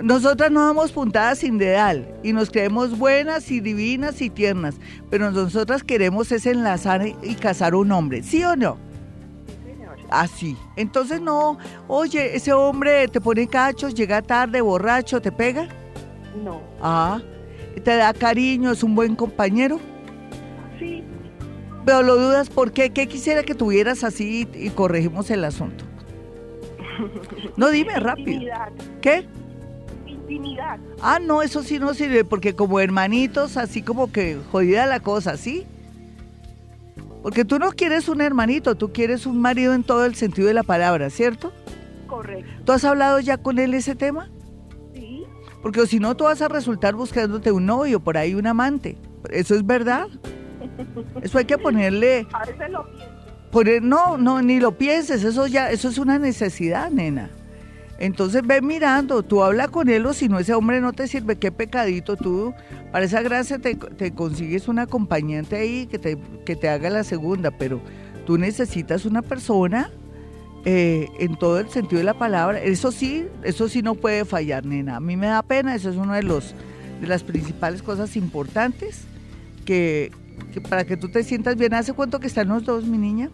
[0.01, 4.75] Nosotras no damos puntadas sin dedal y nos creemos buenas y divinas y tiernas,
[5.09, 8.77] pero nosotras queremos es enlazar y casar un hombre, ¿sí o no?
[10.09, 10.57] Así.
[10.75, 15.67] Entonces no, oye, ese hombre te pone cachos, llega tarde, borracho, ¿te pega?
[16.43, 16.61] No.
[16.81, 17.21] Ah,
[17.83, 19.79] ¿te da cariño, es un buen compañero?
[20.79, 21.03] Sí.
[21.85, 22.91] Pero lo dudas, ¿por qué?
[22.91, 25.85] ¿Qué quisiera que tuvieras así y corregimos el asunto?
[27.57, 28.51] No, dime rápido.
[29.01, 29.27] ¿Qué?
[31.01, 35.37] Ah, no, eso sí no sirve, porque como hermanitos, así como que jodida la cosa,
[35.37, 35.65] ¿sí?
[37.21, 40.53] Porque tú no quieres un hermanito, tú quieres un marido en todo el sentido de
[40.53, 41.53] la palabra, ¿cierto?
[42.07, 42.51] Correcto.
[42.65, 44.29] ¿Tú has hablado ya con él ese tema?
[44.93, 45.23] Sí.
[45.61, 48.97] Porque si no, tú vas a resultar buscándote un novio, por ahí un amante.
[49.29, 50.07] ¿Eso es verdad?
[51.21, 52.27] Eso hay que ponerle...
[52.33, 53.13] A veces lo pienso.
[53.51, 57.29] Poner, no, no, ni lo pienses, eso ya, eso es una necesidad, nena.
[57.99, 61.37] Entonces ve mirando, tú habla con él o si no ese hombre no te sirve,
[61.37, 62.53] qué pecadito tú.
[62.91, 63.77] Para esa gracia te,
[64.13, 67.81] consigues un acompañante ahí que te, que te haga la segunda, pero
[68.25, 69.89] tú necesitas una persona
[70.65, 72.61] eh, en todo el sentido de la palabra.
[72.61, 74.97] Eso sí, eso sí no puede fallar, nena.
[74.97, 76.55] A mí me da pena, eso es una de, los,
[77.01, 79.01] de las principales cosas importantes
[79.65, 80.11] que,
[80.53, 81.73] que para que tú te sientas bien.
[81.73, 83.29] ¿Hace cuánto que están los dos, mi niña?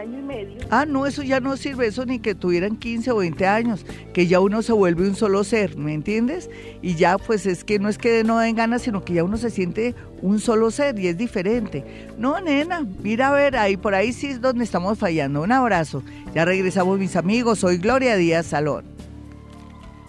[0.00, 0.58] Año y medio.
[0.70, 4.26] Ah, no, eso ya no sirve, eso ni que tuvieran 15 o 20 años, que
[4.26, 6.50] ya uno se vuelve un solo ser, ¿me entiendes?
[6.82, 9.36] Y ya pues es que no es que no den ganas, sino que ya uno
[9.36, 11.84] se siente un solo ser y es diferente.
[12.18, 15.42] No, nena, mira a ver, ahí por ahí sí es donde estamos fallando.
[15.42, 16.02] Un abrazo.
[16.34, 18.84] Ya regresamos mis amigos, soy Gloria Díaz Salón.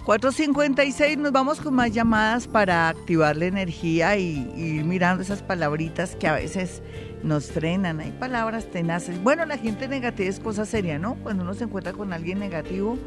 [0.05, 5.43] 4.56, nos vamos con más llamadas para activar la energía y, y ir mirando esas
[5.43, 6.81] palabritas que a veces
[7.23, 9.21] nos frenan, hay palabras tenaces.
[9.21, 11.15] Bueno, la gente negativa es cosa seria, ¿no?
[11.15, 12.97] Cuando uno se encuentra con alguien negativo,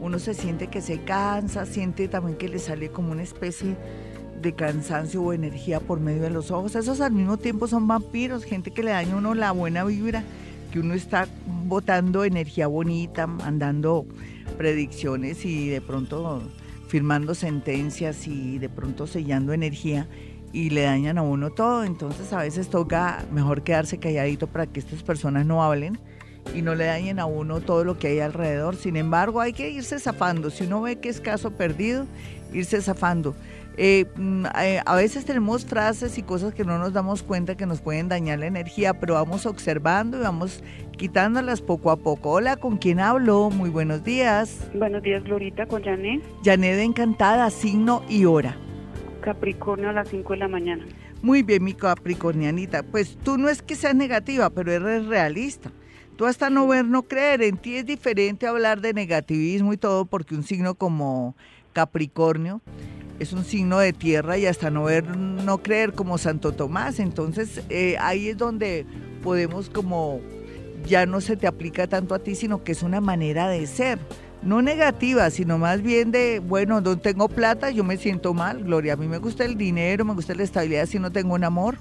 [0.00, 3.76] uno se siente que se cansa, siente también que le sale como una especie
[4.40, 6.76] de cansancio o energía por medio de los ojos.
[6.76, 10.22] Esos al mismo tiempo son vampiros, gente que le daña a uno la buena vibra,
[10.72, 11.26] que uno está
[11.64, 14.06] botando energía bonita, mandando
[14.56, 16.42] predicciones y de pronto
[16.86, 20.08] firmando sentencias y de pronto sellando energía
[20.58, 21.84] y le dañan a uno todo.
[21.84, 25.98] Entonces a veces toca mejor quedarse calladito para que estas personas no hablen
[26.52, 28.74] y no le dañen a uno todo lo que hay alrededor.
[28.74, 30.50] Sin embargo, hay que irse zafando.
[30.50, 32.06] Si uno ve que es caso perdido,
[32.52, 33.36] irse zafando.
[33.76, 37.64] Eh, mm, eh, a veces tenemos frases y cosas que no nos damos cuenta que
[37.64, 40.64] nos pueden dañar la energía, pero vamos observando y vamos
[40.96, 42.30] quitándolas poco a poco.
[42.30, 43.50] Hola, ¿con quién hablo?
[43.50, 44.68] Muy buenos días.
[44.74, 46.20] Buenos días, Glorita, con Janet.
[46.42, 48.56] Janet, encantada, signo y hora.
[49.28, 50.86] Capricornio a las 5 de la mañana.
[51.20, 52.82] Muy bien, mi capricornianita.
[52.82, 55.70] Pues tú no es que seas negativa, pero eres realista.
[56.16, 57.42] Tú hasta no ver, no creer.
[57.42, 61.36] En ti es diferente hablar de negativismo y todo, porque un signo como
[61.74, 62.62] Capricornio
[63.18, 66.98] es un signo de tierra y hasta no ver, no creer como Santo Tomás.
[66.98, 68.86] Entonces eh, ahí es donde
[69.22, 70.22] podemos como
[70.86, 73.98] ya no se te aplica tanto a ti, sino que es una manera de ser
[74.42, 78.94] no negativa, sino más bien de, bueno, no tengo plata, yo me siento mal, Gloria,
[78.94, 81.76] a mí me gusta el dinero, me gusta la estabilidad si no tengo un amor.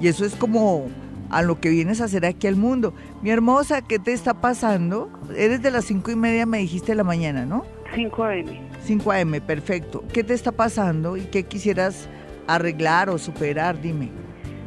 [0.00, 0.86] Y eso es como
[1.30, 2.94] a lo que vienes a hacer aquí al mundo.
[3.22, 5.10] Mi hermosa, ¿qué te está pasando?
[5.36, 7.64] Eres de las cinco y media, me dijiste la mañana, ¿no?
[7.94, 8.46] 5 AM.
[8.84, 10.04] 5 AM, perfecto.
[10.12, 12.08] ¿Qué te está pasando y qué quisieras
[12.46, 13.80] arreglar o superar?
[13.80, 14.10] Dime.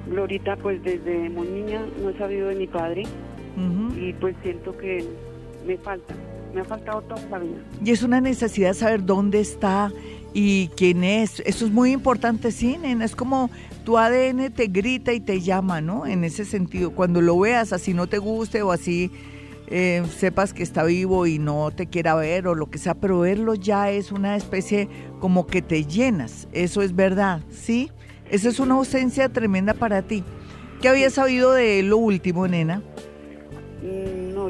[0.07, 3.03] Glorita, pues desde muy niña no he sabido de mi padre
[3.95, 5.05] y pues siento que
[5.65, 6.13] me falta,
[6.53, 7.57] me ha faltado toda la vida.
[7.83, 9.91] Y es una necesidad saber dónde está
[10.33, 11.41] y quién es.
[11.45, 13.05] Eso es muy importante, sí, nena.
[13.05, 13.49] Es como
[13.83, 16.05] tu ADN te grita y te llama, ¿no?
[16.05, 19.11] En ese sentido, cuando lo veas, así no te guste o así
[19.67, 23.21] eh, sepas que está vivo y no te quiera ver o lo que sea, pero
[23.21, 26.47] verlo ya es una especie como que te llenas.
[26.51, 27.89] Eso es verdad, ¿sí?
[28.29, 30.23] Esa es una ausencia tremenda para ti.
[30.81, 32.81] ¿Qué habías sabido de lo último, nena?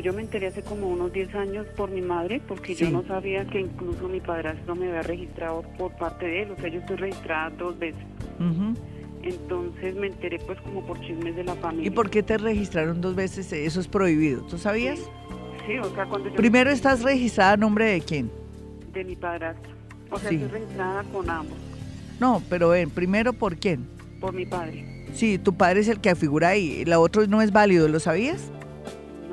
[0.01, 2.85] Yo me enteré hace como unos 10 años por mi madre, porque Sí.
[2.85, 6.55] yo no sabía que incluso mi padrastro me había registrado por parte de él, o
[6.59, 8.01] sea, yo estoy registrada dos veces.
[9.23, 11.87] Entonces me enteré pues como por chismes de la familia.
[11.87, 13.53] ¿Y por qué te registraron dos veces?
[13.53, 14.41] Eso es prohibido.
[14.47, 14.99] ¿Tú sabías?
[15.67, 16.35] Sí, o sea, cuando yo...
[16.35, 18.31] Primero estás registrada a nombre de quién?
[18.93, 19.71] De mi padrastro.
[20.09, 20.35] O sea, Sí.
[20.37, 21.57] estoy registrada con ambos,
[22.19, 23.85] No, pero ven, primero por quién.
[24.19, 24.85] por mi padre.
[25.13, 26.83] Sí, tu padre es el que figura ahí.
[26.85, 28.51] La otra no es válido, ¿lo sabías?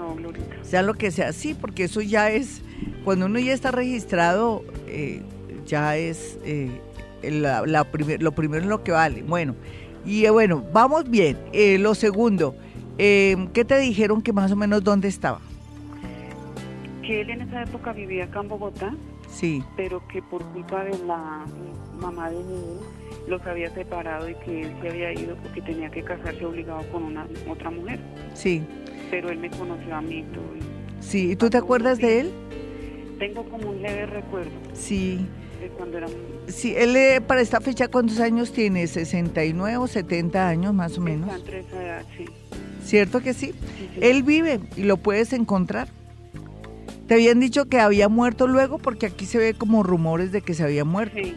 [0.09, 0.57] No, Glorita.
[0.63, 2.63] Sea lo que sea, sí, porque eso ya es,
[3.05, 5.23] cuando uno ya está registrado, eh,
[5.67, 6.81] ya es eh,
[7.23, 9.23] la, la primer- lo primero es lo que vale.
[9.23, 9.55] Bueno,
[10.07, 11.37] y eh, bueno, vamos bien.
[11.83, 12.55] Lo segundo,
[12.99, 15.41] eh, ¿qué te dijeron que más o menos dónde estaba?
[17.03, 18.95] Que él en esa época vivía acá en Bogotá,
[19.31, 21.45] Sí, pero que por culpa de la
[22.01, 22.79] mamá de mi
[23.29, 27.03] los había separado y que él se había ido porque tenía que casarse obligado con
[27.03, 28.01] una otra mujer.
[28.33, 28.63] sí,
[29.11, 30.45] Pero él me conoció a mí todo.
[31.01, 31.33] sí.
[31.33, 32.31] ¿Y tú te acuerdas de él?
[33.19, 35.27] Tengo como un leve recuerdo Sí.
[35.61, 36.07] de cuando era
[36.47, 38.85] Sí, él eh, para esta fecha, ¿cuántos años tiene?
[38.85, 41.35] ¿69 o 70 años más o menos?
[41.35, 42.25] Entre esa edad, sí.
[42.85, 43.47] ¿Cierto que sí?
[43.49, 44.01] Sí, sí.
[44.01, 45.89] Él vive y lo puedes encontrar.
[47.07, 50.55] Te habían dicho que había muerto luego porque aquí se ve como rumores de que
[50.55, 51.17] se había muerto.
[51.23, 51.35] Sí,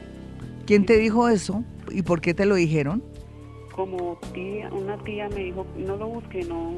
[0.66, 3.04] ¿Quién te dijo eso y por qué te lo dijeron?
[3.76, 6.74] como tía, una tía me dijo, no lo busque, no,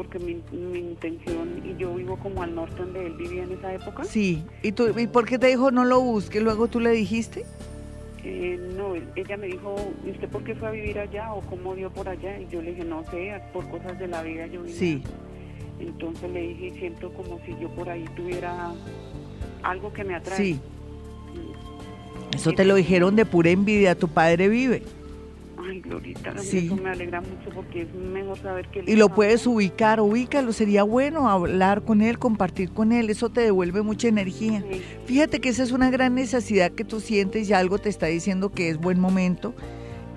[0.00, 3.74] porque mi, mi intención, y yo vivo como al norte donde él vivía en esa
[3.74, 4.04] época.
[4.04, 4.42] Sí.
[4.62, 6.42] ¿Y, tú, ¿Y por qué te dijo no lo busques?
[6.42, 7.44] Luego tú le dijiste.
[8.24, 11.74] Eh, no, ella me dijo, ¿y usted por qué fue a vivir allá o cómo
[11.74, 12.40] dio por allá?
[12.40, 14.74] Y yo le dije, no sé, por cosas de la vida yo vine.
[14.74, 15.02] Sí.
[15.78, 18.72] Entonces le dije, siento como si yo por ahí tuviera
[19.62, 20.38] algo que me atrae.
[20.38, 20.60] Sí.
[22.34, 23.94] Eso te lo dijeron de pura envidia.
[23.94, 24.82] Tu padre vive.
[25.70, 26.66] Ay, Glorita, Sí.
[26.66, 28.80] eso me alegra mucho porque es mejor saber que...
[28.80, 30.52] él Y lo puedes ubicar, ubícalo.
[30.52, 33.08] Sería bueno hablar con él, compartir con él.
[33.08, 34.64] Eso te devuelve mucha energía.
[34.70, 34.82] Sí.
[35.06, 38.50] Fíjate que esa es una gran necesidad que tú sientes y algo te está diciendo
[38.50, 39.54] que es buen momento.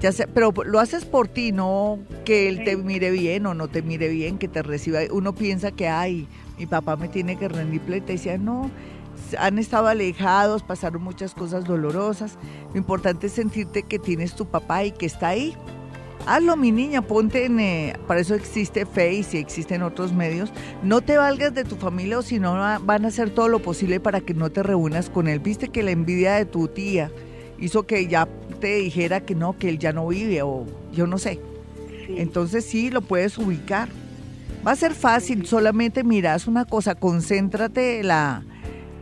[0.02, 3.68] Ya sea, pero lo haces por ti, no que él te mire bien o no
[3.68, 5.00] te mire bien, que te reciba.
[5.12, 8.38] Uno piensa que, ay, mi papá me tiene que rendir pleitesía.
[8.38, 8.70] No,
[9.38, 12.38] han estado alejados, pasaron muchas cosas dolorosas.
[12.74, 15.56] Lo importante es sentirte que tienes tu papá y que está ahí.
[16.26, 17.60] Hazlo, mi niña, ponte en...
[17.60, 20.52] eh, para eso existe Face y existen otros medios.
[20.82, 23.60] No te valgas de tu familia o si no va- van a hacer todo lo
[23.60, 25.40] posible para que no te reúnas con él.
[25.40, 27.12] Viste que la envidia de tu tía
[27.60, 28.28] hizo que ya
[28.62, 31.42] te dijera que no, que él ya no vive o yo no sé.
[32.08, 32.16] Sí.
[32.18, 33.90] Entonces sí, lo puedes ubicar.
[34.66, 38.44] Va a ser fácil, solamente miras una cosa, concéntrate la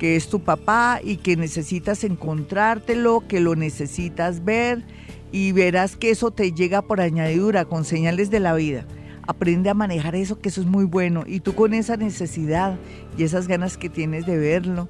[0.02, 4.84] que es tu papá y que necesitas encontrártelo, que lo necesitas ver
[5.32, 8.84] y verás que eso te llega por añadidura con señales de la vida.
[9.28, 11.24] Aprende a manejar eso, que eso es muy bueno.
[11.28, 12.80] Y tú con esa necesidad
[13.16, 14.90] y esas ganas que tienes de verlo,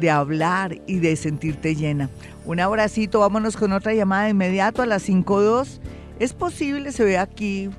[0.00, 2.10] de hablar y de sentirte llena.
[2.44, 5.78] Un abracito, vámonos con otra llamada de inmediato a las 5.2.
[6.18, 7.70] Es posible, se ve aquí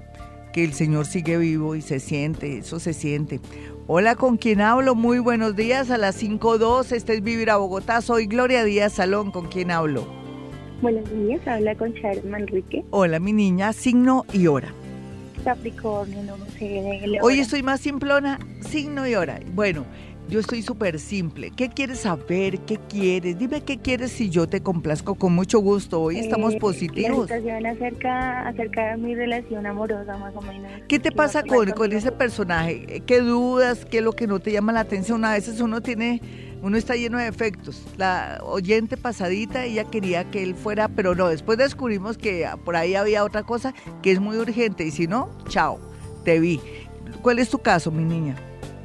[0.54, 3.42] que el Señor sigue vivo y se siente, eso se siente.
[3.92, 4.94] Hola, ¿con quién hablo?
[4.94, 6.92] Muy buenos días a las 5.2.
[6.92, 8.04] Este es Vivir a Bogotá.
[8.04, 9.32] Soy Gloria Díaz Salón.
[9.32, 10.06] ¿Con quién hablo?
[10.84, 14.72] Buenos días, habla con Sharon Manrique, Hola, mi niña, signo y hora.
[15.44, 19.40] Capricornio, no sé, Hoy estoy más simplona, signo y hora.
[19.56, 19.86] Bueno,
[20.30, 21.52] yo estoy súper simple.
[21.52, 22.60] ¿Qué quieres saber?
[22.60, 23.38] ¿Qué quieres?
[23.38, 26.00] Dime qué quieres si yo te complazco con mucho gusto.
[26.00, 27.30] Hoy estamos positivos.
[27.30, 30.72] La situación acerca, acerca de mi relación amorosa, más o menos.
[30.88, 33.02] ¿Qué te pasa con, con ese personaje?
[33.06, 33.86] ¿Qué dudas?
[33.86, 35.26] ¿Qué es lo que no te llama la atención?
[35.26, 36.22] A veces uno tiene,
[36.62, 37.84] uno está lleno de efectos.
[37.98, 42.94] La oyente pasadita, ella quería que él fuera, pero no, después descubrimos que por ahí
[42.94, 43.74] había otra cosa
[44.04, 45.80] que es muy urgente y si no, chao,
[46.24, 46.62] te vi.
[47.24, 48.36] ¿Cuál es tu caso, mi niña?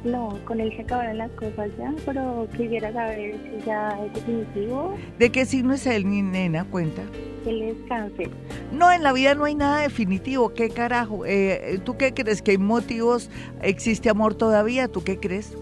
[0.05, 4.95] No, con él se acabaron las cosas ya, pero quisiera saber si ya es definitivo.
[5.17, 6.63] ¿De qué signo es él, mi nena?
[6.63, 7.01] Cuenta.
[7.47, 8.29] Él es cáncer.
[8.71, 10.53] No, en la vida no hay nada definitivo.
[10.53, 11.25] ¿Qué carajo?
[11.25, 12.43] Eh, ¿Tú qué crees?
[12.43, 13.31] ¿Que hay motivos?
[13.63, 14.87] ¿Existe amor todavía?
[14.87, 15.57] ¿Tú qué crees?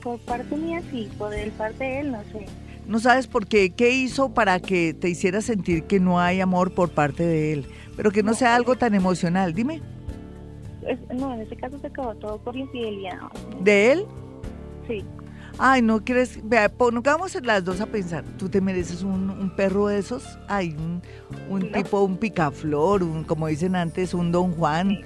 [0.00, 2.46] Por parte mía sí, por el parte de él no sé.
[2.86, 6.72] No sabes por qué, qué hizo para que te hiciera sentir que no hay amor
[6.72, 7.66] por parte de él,
[7.96, 9.54] pero que no sea algo tan emocional.
[9.54, 9.82] Dime.
[11.14, 13.18] No, en este caso se acabó todo por infidelidad.
[13.60, 14.06] ¿De él?
[14.86, 15.04] Sí.
[15.60, 19.98] Ay, no quieres, vea, pongamos las dos a pensar, tú te mereces un, perro de
[19.98, 20.76] esos, ay,
[21.48, 25.00] un, tipo, un picaflor, un, como dicen antes, un don Juan.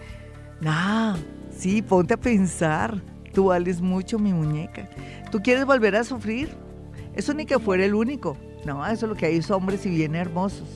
[0.60, 1.16] Nah,
[1.50, 3.00] sí, ponte a pensar,
[3.32, 4.90] tú vales mucho, mi muñeca.
[5.30, 6.50] ¿Tú quieres volver a sufrir?
[7.14, 8.36] Eso ni que fuera el único.
[8.66, 10.68] No, eso es lo que hay es hombres y bien hermosos,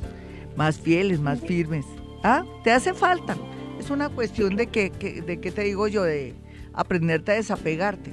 [0.56, 1.84] más fieles, más firmes.
[2.24, 2.44] ¿Ah?
[2.64, 3.36] Te hace falta.
[3.78, 6.34] Es una cuestión de que, de qué te digo yo, de
[6.72, 8.12] aprenderte a desapegarte.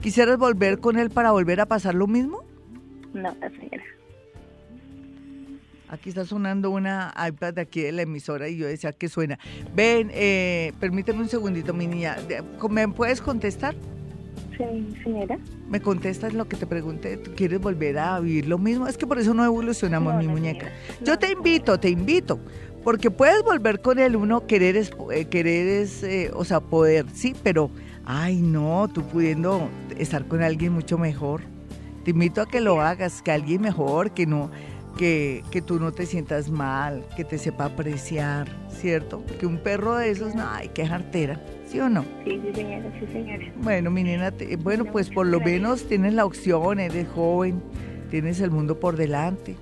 [0.00, 2.44] ¿Quisieras volver con él para volver a pasar lo mismo?
[3.14, 3.84] No, señora.
[5.88, 9.38] Aquí está sonando una iPad de aquí de la emisora y yo decía que suena.
[9.74, 12.16] Ven, eh, permíteme un segundito, mi niña.
[12.70, 13.74] ¿Me puedes contestar?
[14.56, 15.38] Sí, señora.
[15.68, 17.18] ¿Me contestas lo que te pregunté?
[17.18, 18.86] ¿Tú quieres volver a vivir lo mismo?
[18.86, 20.72] Es que por eso no evolucionamos, mi muñeca.
[21.04, 22.40] yo te invito, te invito.
[22.84, 27.06] Porque puedes volver con el uno, querer es, eh, querer es eh, o sea, poder,
[27.12, 27.70] sí, pero,
[28.04, 31.42] ay no, tú pudiendo estar con alguien mucho mejor.
[32.04, 34.50] Te invito a que lo hagas, que alguien mejor, que no,
[34.98, 39.22] que, que tú no te sientas mal, que te sepa apreciar, ¿cierto?
[39.38, 42.04] Que un perro de esos, no, ay, qué jartera, ¿sí o no?
[42.24, 43.52] Sí, sí, señora, sí, señora.
[43.62, 47.62] Bueno, mi nena, bueno, pues por lo menos tienes la opción, eres joven,
[48.10, 49.56] tienes el mundo por delante.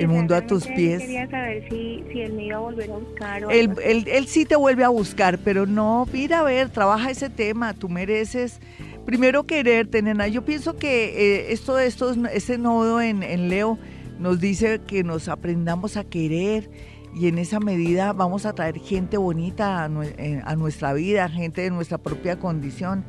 [0.00, 1.00] El mundo a tus pies.
[1.00, 3.44] Quería saber si, si él me iba a volver a buscar.
[3.44, 7.10] O él, él, él, sí te vuelve a buscar, pero no, mira, a ver, trabaja
[7.10, 8.60] ese tema, tú mereces
[9.04, 10.28] primero quererte, nena.
[10.28, 13.78] Yo pienso que eh, esto, esto, ese nodo en, en Leo
[14.18, 16.70] nos dice que nos aprendamos a querer
[17.14, 21.70] y en esa medida vamos a traer gente bonita eh, a, nuestra vida, gente de
[21.70, 23.04] nuestra propia condición.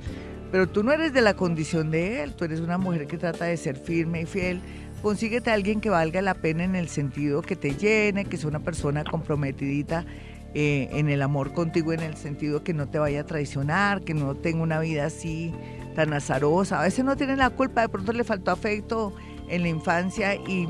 [0.52, 3.46] Pero tú no eres de la condición de él, tú eres una mujer que trata
[3.46, 4.62] de ser firme y fiel.
[5.04, 8.48] Consíguete a alguien que valga la pena en el sentido que te llene, que sea
[8.48, 10.06] una persona comprometidita
[10.54, 14.14] eh, en el amor contigo, en el sentido que no te vaya a traicionar, que
[14.14, 15.54] no tenga una vida así
[15.94, 16.80] tan azarosa.
[16.80, 19.14] A veces no tiene la culpa, de pronto le faltó afecto
[19.50, 20.68] en la infancia y,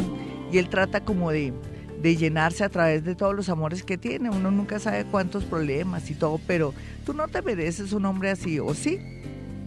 [0.52, 1.54] él trata como de,
[2.02, 4.32] llenarse a través de todos los amores que tiene.
[4.32, 6.74] Uno nunca sabe cuántos problemas y todo, pero
[7.06, 9.00] tú no te mereces un hombre así, ¿o sí?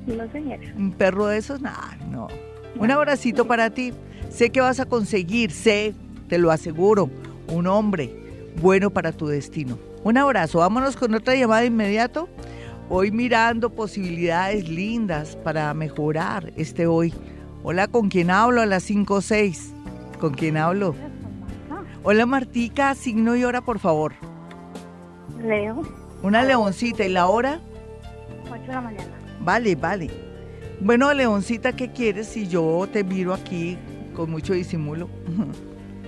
[0.09, 0.75] No, señora.
[0.77, 2.27] Un perro de esos, nah, no.
[2.79, 3.93] Un abracito para ti.
[4.37, 5.95] Sé que vas a conseguir, sé,
[6.28, 7.09] te lo aseguro,
[7.49, 8.14] un hombre
[8.61, 9.78] bueno para tu destino.
[10.05, 10.59] Un abrazo.
[10.59, 12.28] Vámonos con otra llamada de inmediato.
[12.91, 17.14] Hoy mirando posibilidades lindas para mejorar este hoy.
[17.62, 18.61] Hola, ¿con quién hablo?
[18.61, 19.72] A las 5 o 6.
[20.20, 20.95] ¿Con quién hablo?
[22.03, 24.12] Hola, Martica, signo y hora, por favor.
[25.43, 25.80] Leo.
[26.22, 27.62] Una leoncita, ¿y la hora?
[28.51, 29.18] 8 de la mañana.
[29.41, 30.11] Vale, vale.
[30.82, 33.78] Bueno, leoncita, ¿qué quieres si yo te miro aquí
[34.17, 35.09] con mucho disimulo?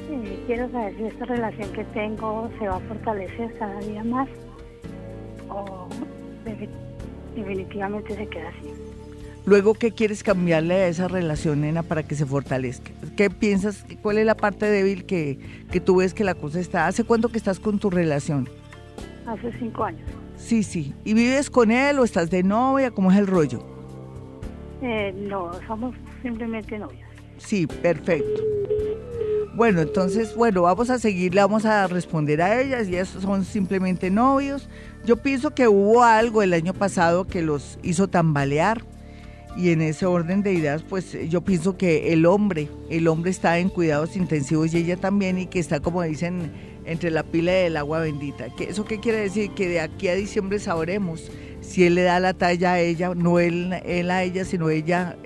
[0.09, 4.29] Sí, quiero saber si esta relación que tengo se va a fortalecer cada día más
[5.51, 5.87] o
[7.37, 8.73] definitivamente se queda así.
[9.45, 12.91] Luego, ¿qué quieres cambiarle a esa relación, nena, para que se fortalezca?
[13.17, 13.85] ¿Qué piensas?
[14.03, 15.39] ¿Cuál es la parte débil que,
[15.71, 16.87] que tú ves que la cosa está?
[16.87, 18.49] ¿Hace cuánto que estás con tu relación?
[19.27, 20.09] Hace cinco años.
[20.37, 20.95] Sí, sí.
[21.05, 22.91] ¿Y vives con él o estás de novia?
[22.91, 23.65] ¿Cómo es el rollo?
[24.83, 27.08] Eh, no, somos simplemente novios.
[27.39, 28.43] Sí, perfecto.
[29.55, 34.09] Bueno, entonces, bueno, vamos a seguirle, vamos a responder a ellas y esos son simplemente
[34.11, 34.69] novios.
[35.05, 38.85] Yo pienso que hubo algo el año pasado que los hizo tambalear
[39.57, 43.59] y en ese orden de ideas, pues yo pienso que el hombre, el hombre está
[43.59, 46.53] en cuidados intensivos y ella también y que está, como dicen,
[46.85, 48.47] entre la pila del agua bendita.
[48.61, 49.51] ¿Eso qué quiere decir?
[49.55, 53.41] Que de aquí a diciembre sabremos si él le da la talla a ella, no
[53.41, 55.17] él, él a ella, sino ella,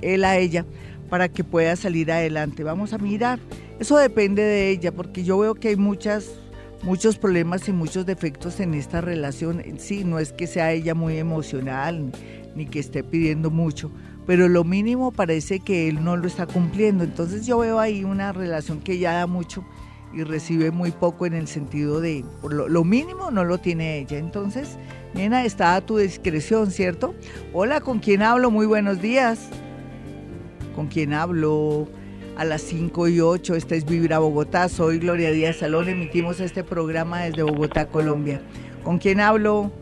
[0.00, 0.64] él a ella,
[1.08, 2.64] para que pueda salir adelante.
[2.64, 3.38] Vamos a mirar.
[3.78, 6.30] Eso depende de ella, porque yo veo que hay muchas
[6.82, 9.62] muchos problemas y muchos defectos en esta relación.
[9.78, 12.12] Sí, no es que sea ella muy emocional,
[12.54, 13.90] ni que esté pidiendo mucho,
[14.26, 17.04] pero lo mínimo parece que él no lo está cumpliendo.
[17.04, 19.64] Entonces yo veo ahí una relación que ya da mucho
[20.14, 24.18] y recibe muy poco en el sentido de lo, mínimo no lo tiene ella.
[24.18, 24.78] Entonces,
[25.14, 27.14] nena, está a tu discreción, ¿cierto?
[27.52, 28.50] Hola, ¿con quién hablo?
[28.50, 29.50] Muy buenos días.
[30.76, 31.88] ¿Con quién hablo?
[32.36, 36.62] A las 5 y 8, esta es Vibra Bogotá, soy Gloria Díaz Salón, emitimos este
[36.62, 38.42] programa desde Bogotá, Colombia.
[38.84, 39.72] ¿Con quién hablo?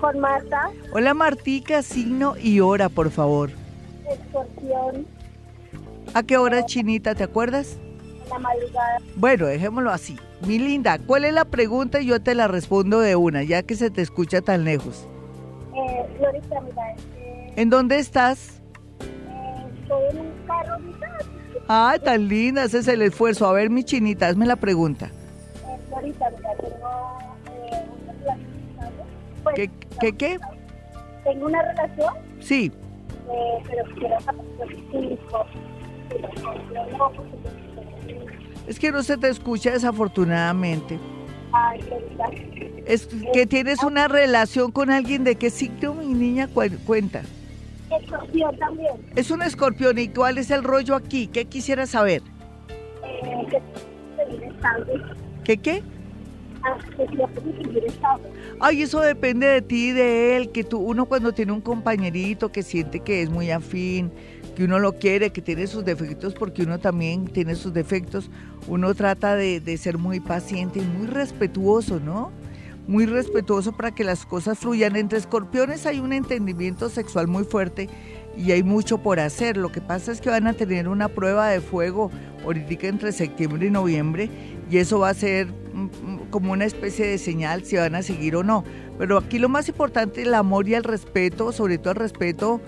[0.00, 0.70] Con Marta.
[0.94, 3.50] Hola Martica, signo y hora, por favor.
[4.10, 5.06] Escorpión.
[6.14, 7.76] ¿A qué hora, Chinita, te acuerdas?
[8.30, 8.98] La madrugada.
[9.16, 10.16] Bueno, dejémoslo así.
[10.46, 12.00] Mi linda, ¿cuál es la pregunta?
[12.00, 15.06] Y yo te la respondo de una, ya que se te escucha tan lejos.
[15.74, 16.94] Eh, Florita, mira.
[17.54, 18.61] ¿En dónde estás?
[19.92, 20.76] Estoy en un carro.
[21.68, 23.46] Ay, tan linda, ese es el esfuerzo.
[23.46, 25.06] A ver, mi chinita, hazme la pregunta.
[25.06, 26.76] Eh, ahorita, mira, tengo
[27.46, 28.38] eh, una relación.
[29.42, 29.70] Pues, ¿Qué,
[30.00, 30.38] qué, qué?
[31.24, 32.72] Tengo una relación, Sí,
[33.30, 34.16] eh, pero quiero
[38.66, 40.98] es que no se te escucha desafortunadamente.
[41.52, 41.80] Ay.
[42.86, 47.22] Es que tienes una relación con alguien de qué signo, mi niña, Cu- cuenta.
[48.00, 48.92] Escorpión también.
[49.16, 52.22] Es un escorpión y cuál es el rollo aquí, ¿qué quisiera saber?
[53.04, 53.62] Eh, que.
[55.44, 55.82] ¿Qué qué?
[56.64, 56.78] Ah.
[58.60, 62.52] Ay, eso depende de ti y de él, que tú, uno cuando tiene un compañerito
[62.52, 64.12] que siente que es muy afín,
[64.54, 68.30] que uno lo quiere, que tiene sus defectos, porque uno también tiene sus defectos,
[68.68, 72.30] uno trata de, de ser muy paciente y muy respetuoso, ¿no?
[72.86, 74.96] Muy respetuoso para que las cosas fluyan.
[74.96, 77.88] Entre escorpiones hay un entendimiento sexual muy fuerte
[78.36, 79.56] y hay mucho por hacer.
[79.56, 82.10] Lo que pasa es que van a tener una prueba de fuego
[82.44, 84.30] ahorita entre septiembre y noviembre
[84.70, 88.02] y eso va a ser mm, mm, como una especie de señal si van a
[88.02, 88.64] seguir o no.
[88.98, 92.60] Pero aquí lo más importante, el amor y el respeto, sobre todo el respeto,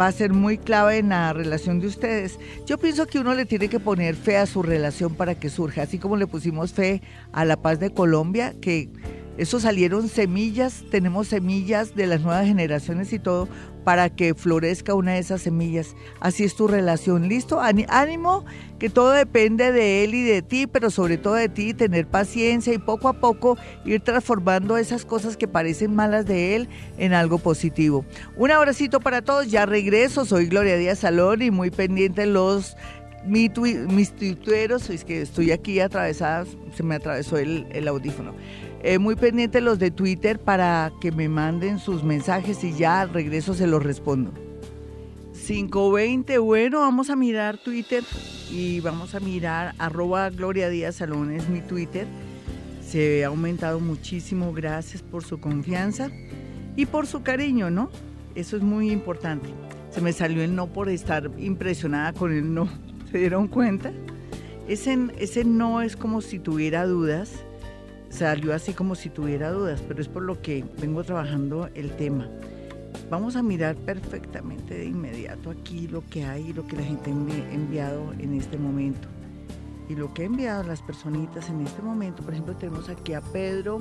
[0.00, 2.38] va a ser muy clave en la relación de ustedes.
[2.66, 5.82] Yo pienso que uno le tiene que poner fe a su relación para que surja,
[5.82, 7.02] así como le pusimos fe
[7.32, 8.88] a la paz de Colombia, que
[9.38, 13.48] eso salieron semillas, tenemos semillas de las nuevas generaciones y todo
[13.84, 15.94] para que florezca una de esas semillas.
[16.20, 17.60] Así es tu relación, ¿listo?
[17.60, 18.44] Ánimo,
[18.80, 22.74] que todo depende de él y de ti, pero sobre todo de ti, tener paciencia
[22.74, 26.68] y poco a poco ir transformando esas cosas que parecen malas de él
[26.98, 28.04] en algo positivo.
[28.36, 32.76] Un abracito para todos, ya regreso, soy Gloria Díaz Salón y muy pendiente los
[33.24, 38.34] mis tuiteros, es que estoy aquí atravesada, se me atravesó el audífono.
[38.82, 43.10] Eh, muy pendiente los de Twitter para que me manden sus mensajes y ya al
[43.10, 44.32] regreso se los respondo.
[45.46, 48.04] 520, bueno, vamos a mirar Twitter
[48.50, 52.06] y vamos a mirar arroba Gloria Díaz Salón, es mi Twitter.
[52.86, 56.10] Se ha aumentado muchísimo, gracias por su confianza
[56.76, 57.90] y por su cariño, ¿no?
[58.34, 59.48] Eso es muy importante.
[59.90, 62.68] Se me salió el no por estar impresionada con el no.
[63.10, 63.90] ¿Se dieron cuenta?
[64.68, 67.44] Ese, ese no es como si tuviera dudas.
[68.10, 72.28] Salió así como si tuviera dudas, pero es por lo que vengo trabajando el tema.
[73.10, 77.14] Vamos a mirar perfectamente de inmediato aquí lo que hay, lo que la gente ha
[77.14, 79.08] envi- enviado en este momento.
[79.88, 83.20] Y lo que ha enviado las personitas en este momento, por ejemplo, tenemos aquí a
[83.20, 83.78] Pedro.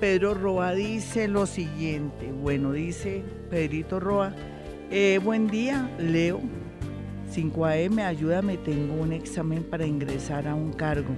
[0.00, 2.30] Pedro Roa dice lo siguiente.
[2.32, 4.34] Bueno, dice Pedrito Roa.
[4.90, 6.40] eh, buen día, Leo.
[7.30, 11.14] 5 AM, ayúdame, tengo un examen para ingresar a un cargo.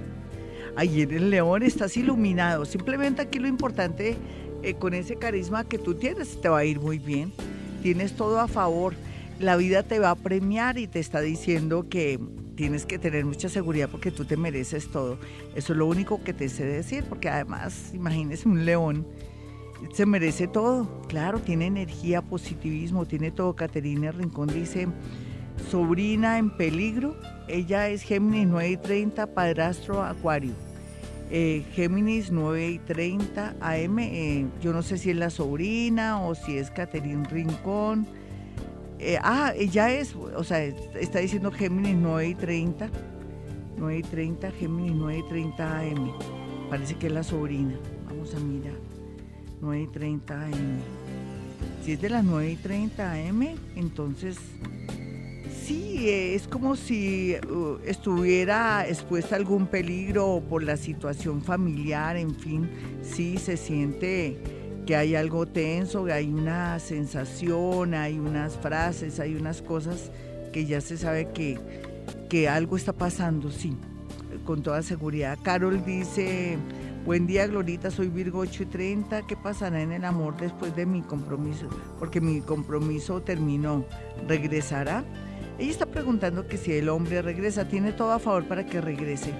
[0.75, 2.65] Ayer el león estás iluminado.
[2.65, 4.15] Simplemente aquí lo importante
[4.63, 7.33] eh, con ese carisma que tú tienes, te va a ir muy bien.
[7.81, 8.95] Tienes todo a favor.
[9.39, 12.19] La vida te va a premiar y te está diciendo que
[12.55, 15.17] tienes que tener mucha seguridad porque tú te mereces todo.
[15.55, 19.07] Eso es lo único que te sé decir, porque además, imagínese un león,
[19.93, 21.01] se merece todo.
[21.07, 23.55] Claro, tiene energía, positivismo, tiene todo.
[23.55, 24.87] Caterina Rincón dice,
[25.69, 27.15] sobrina en peligro.
[27.47, 30.53] Ella es Géminis 9 y 30, padrastro Acuario.
[31.29, 36.35] Eh, Géminis 9 y 30 AM, eh, yo no sé si es la sobrina o
[36.35, 38.05] si es Caterina Rincón.
[38.99, 42.89] Eh, ah, ella es, o sea, está diciendo Géminis 9 y 30.
[43.77, 46.11] 9 y 30, Géminis 9 y 30 AM.
[46.69, 47.79] Parece que es la sobrina.
[48.07, 48.75] Vamos a mirar.
[49.61, 50.79] 9 y 30 AM.
[51.83, 54.37] Si es de las 9 y 30 AM, entonces
[55.71, 62.35] sí, es como si uh, estuviera expuesta a algún peligro por la situación familiar, en
[62.35, 62.69] fin,
[63.01, 64.37] sí se siente
[64.85, 70.11] que hay algo tenso, que hay una sensación, hay unas frases, hay unas cosas
[70.51, 71.59] que ya se sabe que,
[72.29, 73.77] que algo está pasando, sí,
[74.45, 75.37] con toda seguridad.
[75.43, 76.57] Carol dice,
[77.05, 80.85] buen día Glorita, soy Virgo 8 y 30, ¿qué pasará en el amor después de
[80.85, 81.69] mi compromiso?
[81.99, 83.85] Porque mi compromiso terminó,
[84.27, 85.05] ¿regresará?
[85.61, 89.31] Ella está preguntando que si el hombre regresa, tiene todo a favor para que regrese.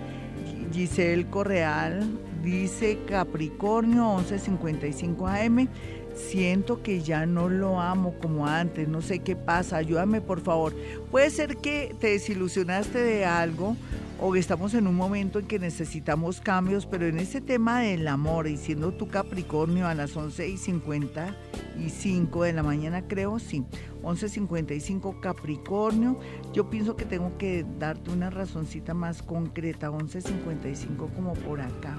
[0.72, 5.68] Giselle Correal dice Capricornio 11:55 AM.
[6.16, 10.74] Siento que ya no lo amo como antes, no sé qué pasa, ayúdame por favor.
[11.10, 13.76] Puede ser que te desilusionaste de algo
[14.20, 18.08] o que estamos en un momento en que necesitamos cambios, pero en ese tema del
[18.08, 23.64] amor y siendo tu Capricornio a las 11:55 de la mañana, creo, sí,
[24.04, 26.20] 11:55 Capricornio,
[26.54, 31.98] yo pienso que tengo que darte una razoncita más concreta, 11:55 como por acá.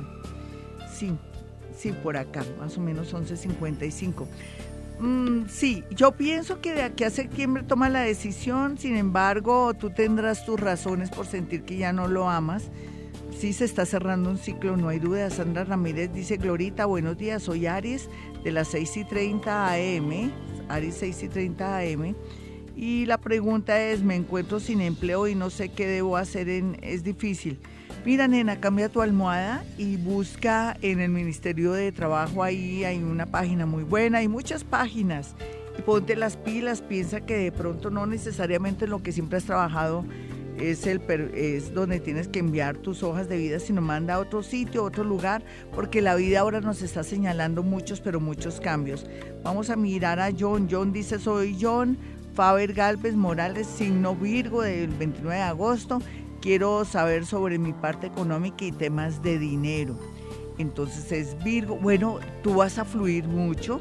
[0.95, 1.19] Sí,
[1.77, 4.27] sí, por acá, más o menos 11:55.
[5.01, 9.91] Mm, sí, yo pienso que de aquí a septiembre toma la decisión, sin embargo, tú
[9.91, 12.71] tendrás tus razones por sentir que ya no lo amas.
[13.37, 15.29] Sí se está cerrando un ciclo, no hay duda.
[15.31, 18.09] Sandra Ramírez dice, Glorita, buenos días, soy Aries
[18.45, 20.31] de las 6 y 30 AM,
[20.69, 22.15] Aries 6 y 30 AM.
[22.77, 27.03] Y la pregunta es, me encuentro sin empleo y no sé qué debo hacer, es
[27.03, 27.59] difícil.
[28.05, 33.27] Mira, nena, cambia tu almohada y busca en el Ministerio de Trabajo, ahí hay una
[33.27, 35.37] página muy buena, hay muchas páginas.
[35.79, 39.45] Y ponte las pilas, piensa que de pronto no necesariamente en lo que siempre has
[39.45, 40.05] trabajado
[40.59, 41.01] es, el,
[41.33, 44.85] es donde tienes que enviar tus hojas de vida, sino manda a otro sitio, a
[44.87, 49.07] otro lugar, porque la vida ahora nos está señalando muchos, pero muchos cambios.
[49.45, 50.67] Vamos a mirar a John.
[50.69, 51.97] John dice, soy John
[52.35, 56.01] Faber Galvez Morales, signo Virgo del 29 de agosto
[56.43, 59.97] quiero saber sobre mi parte económica y temas de dinero.
[60.59, 63.81] Entonces es Virgo, bueno, tú vas a fluir mucho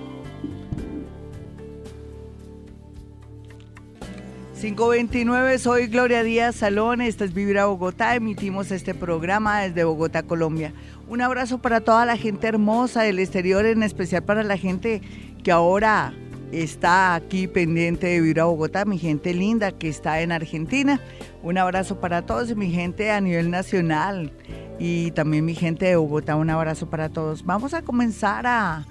[4.64, 10.24] 529, soy Gloria Díaz Salón, esta es Vivir a Bogotá, emitimos este programa desde Bogotá,
[10.24, 10.72] Colombia.
[11.10, 15.02] Un abrazo para toda la gente hermosa del exterior, en especial para la gente
[15.44, 16.14] que ahora
[16.54, 21.02] está aquí pendiente de Vivir a Bogotá, mi gente linda que está en Argentina.
[21.42, 24.32] Un abrazo para todos y mi gente a nivel nacional
[24.80, 27.44] y también mi gente de Bogotá, un abrazo para todos.
[27.44, 28.86] Vamos a comenzar a,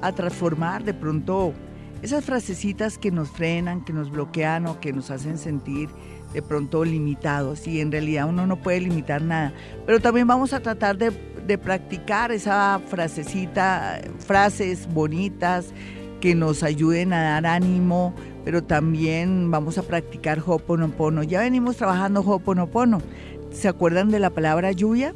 [0.00, 1.54] a transformar de pronto
[2.02, 5.88] esas frasecitas que nos frenan, que nos bloquean o que nos hacen sentir
[6.32, 9.52] de pronto limitados y en realidad uno no puede limitar nada.
[9.86, 11.12] Pero también vamos a tratar de,
[11.58, 15.72] practicar esa frasecita, frases bonitas
[16.20, 21.22] que nos ayuden a dar ánimo, pero también vamos a practicar Hoponopono.
[21.22, 23.00] Ya venimos trabajando Hoponopono.
[23.50, 25.14] ¿Se acuerdan de la palabra lluvia?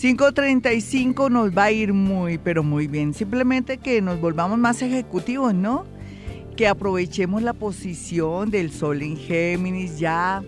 [0.00, 3.12] 535 nos va a ir muy, pero muy bien.
[3.12, 5.84] Simplemente que nos volvamos más ejecutivos, ¿no?
[6.56, 10.44] Que aprovechemos la posición del Sol en Géminis, ya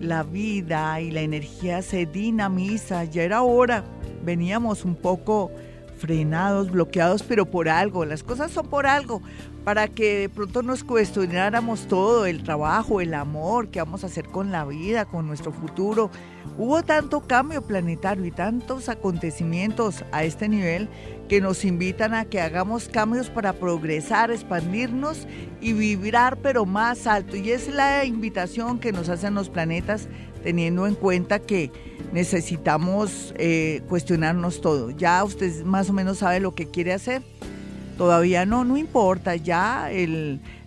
[0.00, 3.84] la vida y la energía se dinamiza, ya era hora.
[4.24, 5.50] Veníamos un poco
[5.98, 9.22] frenados, bloqueados, pero por algo, las cosas son por algo,
[9.64, 14.26] para que de pronto nos cuestionáramos todo, el trabajo, el amor, qué vamos a hacer
[14.26, 16.10] con la vida, con nuestro futuro.
[16.56, 20.88] Hubo tanto cambio planetario y tantos acontecimientos a este nivel
[21.28, 25.26] que nos invitan a que hagamos cambios para progresar, expandirnos
[25.60, 27.36] y vibrar pero más alto.
[27.36, 30.08] Y es la invitación que nos hacen los planetas
[30.42, 31.70] teniendo en cuenta que
[32.12, 34.90] necesitamos eh, cuestionarnos todo.
[34.90, 37.22] Ya usted más o menos sabe lo que quiere hacer
[38.00, 39.90] Todavía no, no importa, ya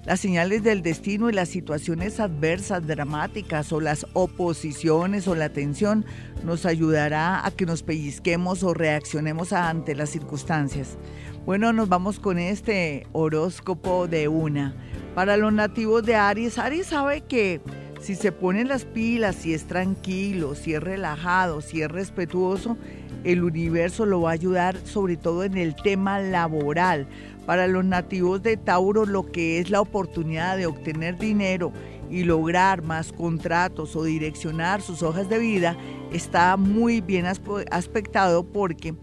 [0.06, 6.06] las señales del destino y las situaciones adversas, dramáticas o las oposiciones o la tensión
[6.44, 10.96] nos ayudará a que nos pellizquemos o reaccionemos ante las circunstancias.
[11.44, 14.76] Bueno, nos vamos con este horóscopo de una.
[15.16, 17.62] Para los nativos de Aries, Aries sabe que
[18.00, 22.78] si se ponen las pilas, si es tranquilo, si es relajado, si es respetuoso,
[23.24, 27.08] el universo lo va a ayudar sobre todo en el tema laboral.
[27.46, 31.74] Para los nativos de Tauro lo que es la oportunidad de obtener dinero
[32.10, 35.76] y lograr más contratos o direccionar sus hojas de vida
[36.12, 38.94] está muy bien aspectado porque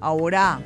[0.00, 0.60] ahora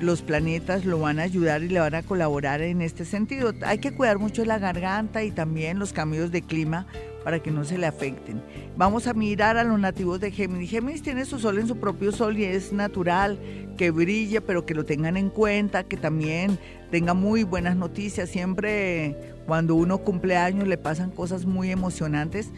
[0.00, 3.52] los planetas lo van a ayudar y le van a colaborar en este sentido.
[3.64, 6.86] Hay que cuidar mucho la garganta y también los cambios de clima
[7.24, 8.42] para que no se le afecten.
[8.76, 10.70] Vamos a mirar a los nativos de Géminis.
[10.70, 13.38] Géminis tiene su sol en su propio sol y es natural
[13.76, 16.58] que brille, pero que lo tengan en cuenta, que también
[16.90, 18.28] tenga muy buenas noticias.
[18.28, 19.16] Siempre
[19.46, 22.50] cuando uno cumple años le pasan cosas muy emocionantes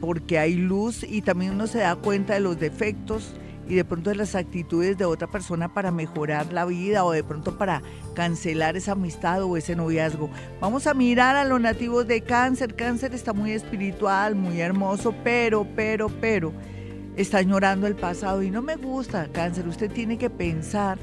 [0.00, 3.34] porque hay luz y también uno se da cuenta de los defectos
[3.68, 7.24] y de pronto de las actitudes de otra persona para mejorar la vida o de
[7.24, 7.82] pronto para
[8.14, 10.30] cancelar esa amistad o ese noviazgo.
[10.60, 12.74] Vamos a mirar a los nativos de cáncer.
[12.74, 16.52] Cáncer está muy espiritual, muy hermoso, pero, pero, pero,
[17.16, 19.28] está llorando el pasado y no me gusta.
[19.32, 20.98] Cáncer, usted tiene que pensar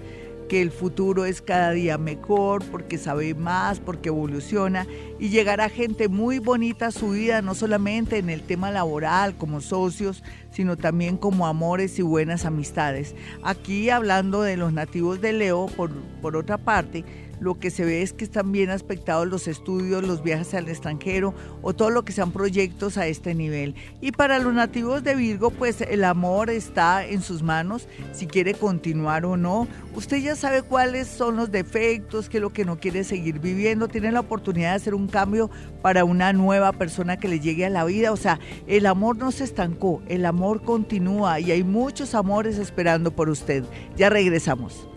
[0.51, 4.85] que el futuro es cada día mejor, porque sabe más, porque evoluciona
[5.17, 9.61] y llegará gente muy bonita a su vida, no solamente en el tema laboral, como
[9.61, 13.15] socios, sino también como amores y buenas amistades.
[13.43, 15.89] Aquí hablando de los nativos de Leo, por,
[16.21, 17.05] por otra parte,
[17.41, 21.33] lo que se ve es que están bien aspectados los estudios, los viajes al extranjero
[21.63, 23.73] o todo lo que sean proyectos a este nivel.
[23.99, 28.53] Y para los nativos de Virgo, pues el amor está en sus manos, si quiere
[28.53, 29.67] continuar o no.
[29.95, 33.87] Usted ya sabe cuáles son los defectos, qué es lo que no quiere seguir viviendo,
[33.87, 35.49] tiene la oportunidad de hacer un cambio
[35.81, 38.11] para una nueva persona que le llegue a la vida.
[38.11, 43.15] O sea, el amor no se estancó, el amor continúa y hay muchos amores esperando
[43.15, 43.63] por usted.
[43.97, 44.90] Ya regresamos.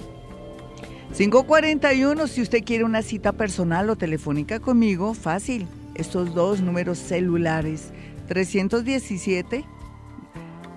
[1.17, 5.69] 541, si usted quiere una cita personal o telefónica conmigo, fácil.
[5.95, 7.93] Estos dos números celulares,
[8.27, 9.65] 317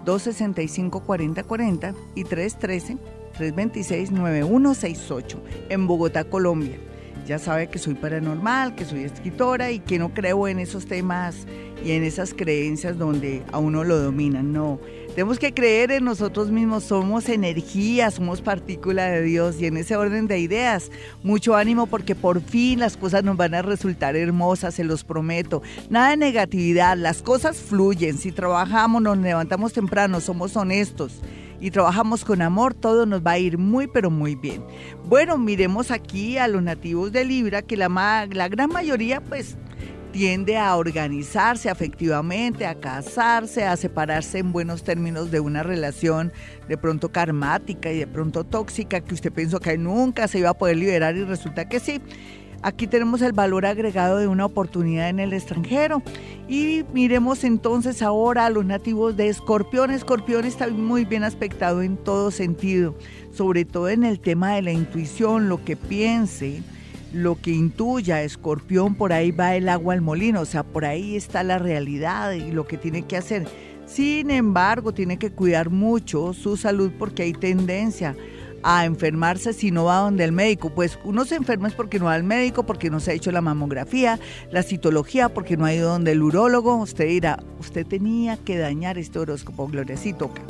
[0.06, 2.98] 265 4040 y 313
[3.36, 6.78] 326 9168 en Bogotá, Colombia.
[7.28, 11.46] Ya sabe que soy paranormal, que soy escritora y que no creo en esos temas
[11.84, 14.54] y en esas creencias donde a uno lo dominan.
[14.54, 19.76] No, tenemos que creer en nosotros mismos, somos energía, somos partícula de Dios y en
[19.76, 20.90] ese orden de ideas,
[21.22, 25.62] mucho ánimo porque por fin las cosas nos van a resultar hermosas, se los prometo.
[25.90, 31.22] Nada de negatividad, las cosas fluyen, si trabajamos, nos levantamos temprano, somos honestos
[31.60, 34.64] y trabajamos con amor, todo nos va a ir muy, pero muy bien.
[35.06, 37.90] Bueno, miremos aquí a los nativos de Libra, que la,
[38.30, 39.58] la gran mayoría pues
[40.12, 46.32] tiende a organizarse afectivamente, a casarse, a separarse en buenos términos de una relación
[46.68, 50.58] de pronto karmática y de pronto tóxica que usted pensó que nunca se iba a
[50.58, 52.02] poder liberar y resulta que sí.
[52.62, 56.02] Aquí tenemos el valor agregado de una oportunidad en el extranjero.
[56.48, 59.92] Y miremos entonces ahora a los nativos de Escorpión.
[59.92, 62.96] Escorpión está muy bien aspectado en todo sentido,
[63.32, 66.64] sobre todo en el tema de la intuición, lo que piense,
[67.14, 71.16] lo que intuya escorpión, por ahí va el agua al molino, o sea, por ahí
[71.16, 73.48] está la realidad y lo que tiene que hacer.
[73.86, 78.16] Sin embargo, tiene que cuidar mucho su salud porque hay tendencia
[78.70, 80.70] a enfermarse si no va donde el médico.
[80.70, 83.32] Pues uno se enferma es porque no va al médico, porque no se ha hecho
[83.32, 84.20] la mamografía,
[84.52, 86.76] la citología, porque no ha ido donde el urólogo.
[86.76, 90.42] Usted dirá, usted tenía que dañar este horóscopo, Gloria, sí toca.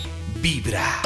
[0.41, 1.03] vibra.